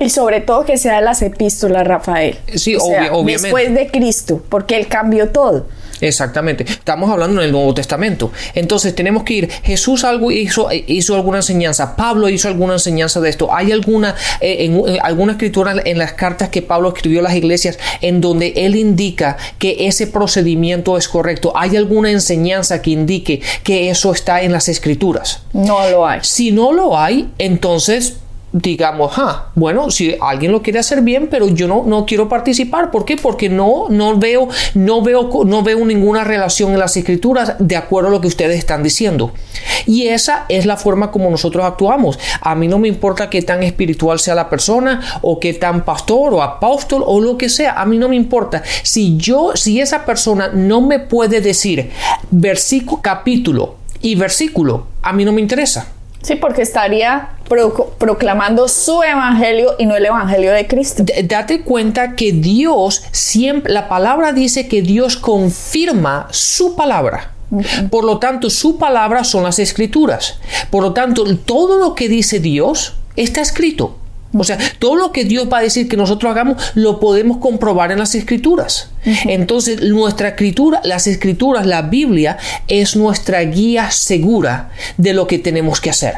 Y 0.00 0.10
sobre 0.10 0.40
todo 0.40 0.64
que 0.64 0.78
sea 0.78 1.00
las 1.00 1.22
epístolas, 1.22 1.86
Rafael. 1.86 2.38
Sí, 2.54 2.76
obviamente. 2.76 3.42
Después 3.42 3.74
de 3.74 3.88
Cristo, 3.90 4.40
porque 4.48 4.76
Él 4.76 4.86
cambió 4.86 5.30
todo. 5.30 5.66
Exactamente. 6.00 6.64
Estamos 6.64 7.10
hablando 7.10 7.40
en 7.40 7.46
el 7.46 7.52
Nuevo 7.52 7.74
Testamento. 7.74 8.32
Entonces 8.54 8.94
tenemos 8.94 9.24
que 9.24 9.34
ir. 9.34 9.50
Jesús 9.62 10.04
algo 10.04 10.30
hizo, 10.30 10.68
hizo 10.72 11.14
alguna 11.14 11.38
enseñanza. 11.38 11.96
Pablo 11.96 12.28
hizo 12.28 12.48
alguna 12.48 12.74
enseñanza 12.74 13.20
de 13.20 13.30
esto. 13.30 13.54
Hay 13.54 13.72
alguna, 13.72 14.14
eh, 14.40 14.64
en, 14.64 14.98
alguna 15.02 15.32
escritura 15.32 15.74
en 15.84 15.98
las 15.98 16.12
cartas 16.12 16.48
que 16.48 16.62
Pablo 16.62 16.88
escribió 16.88 17.20
a 17.20 17.22
las 17.24 17.34
iglesias 17.34 17.78
en 18.00 18.20
donde 18.20 18.52
él 18.56 18.76
indica 18.76 19.36
que 19.58 19.86
ese 19.86 20.06
procedimiento 20.06 20.96
es 20.96 21.08
correcto. 21.08 21.52
Hay 21.56 21.76
alguna 21.76 22.10
enseñanza 22.10 22.82
que 22.82 22.90
indique 22.90 23.40
que 23.62 23.90
eso 23.90 24.12
está 24.12 24.42
en 24.42 24.52
las 24.52 24.68
escrituras. 24.68 25.42
No 25.52 25.88
lo 25.90 26.06
hay. 26.06 26.20
Si 26.22 26.52
no 26.52 26.72
lo 26.72 26.98
hay, 26.98 27.28
entonces 27.38 28.16
digamos, 28.62 29.12
ah, 29.16 29.46
bueno, 29.54 29.90
si 29.90 30.16
alguien 30.20 30.52
lo 30.52 30.62
quiere 30.62 30.78
hacer 30.78 31.02
bien, 31.02 31.28
pero 31.30 31.48
yo 31.48 31.68
no, 31.68 31.84
no 31.86 32.06
quiero 32.06 32.28
participar. 32.28 32.90
¿Por 32.90 33.04
qué? 33.04 33.16
Porque 33.16 33.48
no, 33.48 33.86
no 33.88 34.18
veo, 34.18 34.48
no 34.74 35.02
veo, 35.02 35.30
no 35.44 35.62
veo 35.62 35.84
ninguna 35.84 36.24
relación 36.24 36.72
en 36.72 36.78
las 36.78 36.96
escrituras 36.96 37.54
de 37.58 37.76
acuerdo 37.76 38.08
a 38.08 38.12
lo 38.12 38.20
que 38.20 38.28
ustedes 38.28 38.58
están 38.58 38.82
diciendo. 38.82 39.32
Y 39.86 40.08
esa 40.08 40.44
es 40.48 40.66
la 40.66 40.76
forma 40.76 41.10
como 41.10 41.30
nosotros 41.30 41.64
actuamos. 41.64 42.18
A 42.40 42.54
mí 42.54 42.68
no 42.68 42.78
me 42.78 42.88
importa 42.88 43.30
qué 43.30 43.42
tan 43.42 43.62
espiritual 43.62 44.18
sea 44.18 44.34
la 44.34 44.50
persona, 44.50 45.00
o 45.22 45.40
qué 45.40 45.54
tan 45.54 45.84
pastor 45.84 46.34
o 46.34 46.42
apóstol 46.42 47.02
o 47.06 47.20
lo 47.20 47.38
que 47.38 47.48
sea. 47.48 47.80
A 47.80 47.86
mí 47.86 47.98
no 47.98 48.08
me 48.08 48.16
importa. 48.16 48.62
Si 48.82 49.16
yo, 49.16 49.52
si 49.54 49.80
esa 49.80 50.04
persona 50.04 50.48
no 50.48 50.80
me 50.80 50.98
puede 50.98 51.40
decir 51.40 51.90
versículo, 52.30 53.02
capítulo 53.02 53.76
y 54.00 54.14
versículo, 54.14 54.86
a 55.02 55.12
mí 55.12 55.24
no 55.24 55.32
me 55.32 55.40
interesa. 55.40 55.92
Sí, 56.22 56.34
porque 56.34 56.62
estaría 56.62 57.30
proclamando 57.98 58.68
su 58.68 59.02
evangelio 59.02 59.76
y 59.78 59.86
no 59.86 59.96
el 59.96 60.04
evangelio 60.04 60.52
de 60.52 60.66
Cristo. 60.66 61.04
date 61.24 61.62
cuenta 61.62 62.16
que 62.16 62.32
Dios 62.32 63.04
siempre, 63.12 63.72
la 63.72 63.88
palabra 63.88 64.32
dice 64.32 64.68
que 64.68 64.82
Dios 64.82 65.16
confirma 65.16 66.26
su 66.30 66.74
palabra. 66.74 67.32
Por 67.90 68.04
lo 68.04 68.18
tanto, 68.18 68.50
su 68.50 68.76
palabra 68.78 69.24
son 69.24 69.44
las 69.44 69.58
escrituras. 69.58 70.38
Por 70.70 70.82
lo 70.82 70.92
tanto, 70.92 71.24
todo 71.38 71.78
lo 71.78 71.94
que 71.94 72.08
dice 72.08 72.40
Dios 72.40 72.94
está 73.16 73.40
escrito. 73.40 73.96
O 74.36 74.44
sea, 74.44 74.58
todo 74.78 74.96
lo 74.96 75.12
que 75.12 75.24
Dios 75.24 75.48
va 75.50 75.58
a 75.58 75.62
decir 75.62 75.88
que 75.88 75.96
nosotros 75.96 76.30
hagamos 76.30 76.72
lo 76.74 77.00
podemos 77.00 77.38
comprobar 77.38 77.92
en 77.92 77.98
las 77.98 78.14
escrituras. 78.14 78.90
Entonces, 79.26 79.80
nuestra 79.82 80.28
escritura, 80.28 80.80
las 80.84 81.06
escrituras, 81.06 81.66
la 81.66 81.82
Biblia 81.82 82.38
es 82.66 82.96
nuestra 82.96 83.40
guía 83.42 83.90
segura 83.90 84.70
de 84.96 85.14
lo 85.14 85.26
que 85.26 85.38
tenemos 85.38 85.80
que 85.80 85.90
hacer. 85.90 86.14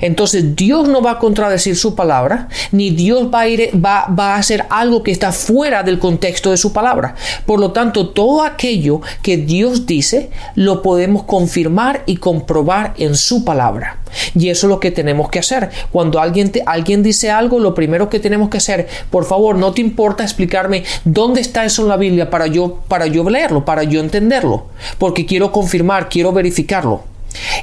Entonces, 0.00 0.56
Dios 0.56 0.88
no 0.88 1.02
va 1.02 1.12
a 1.12 1.18
contradecir 1.18 1.76
su 1.76 1.94
palabra, 1.94 2.48
ni 2.72 2.90
Dios 2.90 3.28
va 3.32 3.40
a, 3.40 3.48
ir, 3.48 3.70
va, 3.74 4.06
va 4.06 4.34
a 4.34 4.38
hacer 4.38 4.66
algo 4.70 5.02
que 5.02 5.10
está 5.10 5.32
fuera 5.32 5.82
del 5.82 5.98
contexto 5.98 6.50
de 6.50 6.56
su 6.56 6.72
palabra. 6.72 7.14
Por 7.46 7.60
lo 7.60 7.72
tanto, 7.72 8.10
todo 8.10 8.42
aquello 8.42 9.00
que 9.22 9.36
Dios 9.36 9.86
dice 9.86 10.30
lo 10.54 10.82
podemos 10.82 11.24
confirmar 11.24 12.02
y 12.06 12.16
comprobar 12.16 12.94
en 12.98 13.14
su 13.14 13.44
palabra. 13.44 13.98
Y 14.34 14.48
eso 14.48 14.66
es 14.66 14.70
lo 14.70 14.80
que 14.80 14.90
tenemos 14.90 15.28
que 15.28 15.38
hacer. 15.38 15.70
Cuando 15.90 16.20
alguien, 16.20 16.50
alguien 16.66 17.02
dice 17.02 17.30
algo, 17.30 17.58
lo 17.58 17.74
primero 17.74 18.08
que 18.08 18.20
tenemos 18.20 18.48
que 18.48 18.58
hacer, 18.58 18.88
por 19.10 19.24
favor, 19.24 19.56
no 19.56 19.72
te 19.72 19.80
importa 19.80 20.24
explicarme 20.24 20.84
dónde 21.04 21.40
está 21.40 21.64
eso 21.64 21.82
en 21.82 21.88
la 21.88 21.96
Biblia 21.96 22.29
para 22.30 22.46
yo, 22.46 22.78
para 22.88 23.06
yo 23.06 23.28
leerlo, 23.28 23.64
para 23.64 23.82
yo 23.82 24.00
entenderlo, 24.00 24.66
porque 24.98 25.26
quiero 25.26 25.52
confirmar, 25.52 26.08
quiero 26.08 26.32
verificarlo. 26.32 27.02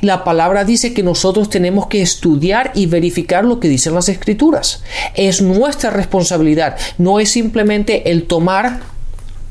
La 0.02 0.24
palabra 0.24 0.64
dice 0.64 0.94
que 0.94 1.04
nosotros 1.04 1.50
tenemos 1.50 1.88
que 1.88 2.02
estudiar 2.02 2.72
y 2.74 2.86
verificar 2.86 3.44
lo 3.44 3.60
que 3.60 3.68
dicen 3.68 3.94
las 3.94 4.10
escrituras. 4.10 4.84
Es 5.16 5.42
nuestra 5.42 5.90
responsabilidad, 5.90 6.78
no 6.98 7.20
es 7.20 7.32
simplemente 7.32 8.12
el 8.12 8.24
tomar 8.24 8.80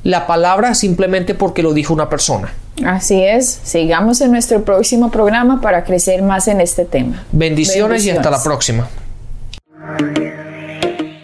la 0.04 0.26
palabra 0.26 0.74
simplemente 0.74 1.34
porque 1.34 1.62
lo 1.62 1.74
dijo 1.74 1.92
una 1.92 2.08
persona. 2.08 2.52
Así 2.84 3.22
es, 3.22 3.58
sigamos 3.64 4.20
en 4.20 4.30
nuestro 4.30 4.64
próximo 4.64 5.10
programa 5.10 5.60
para 5.60 5.84
crecer 5.84 6.22
más 6.22 6.46
en 6.46 6.60
este 6.60 6.84
tema. 6.84 7.24
Bendiciones, 7.32 8.04
y 8.04 8.10
hasta 8.10 8.30
la 8.30 8.42
próxima. 8.42 8.88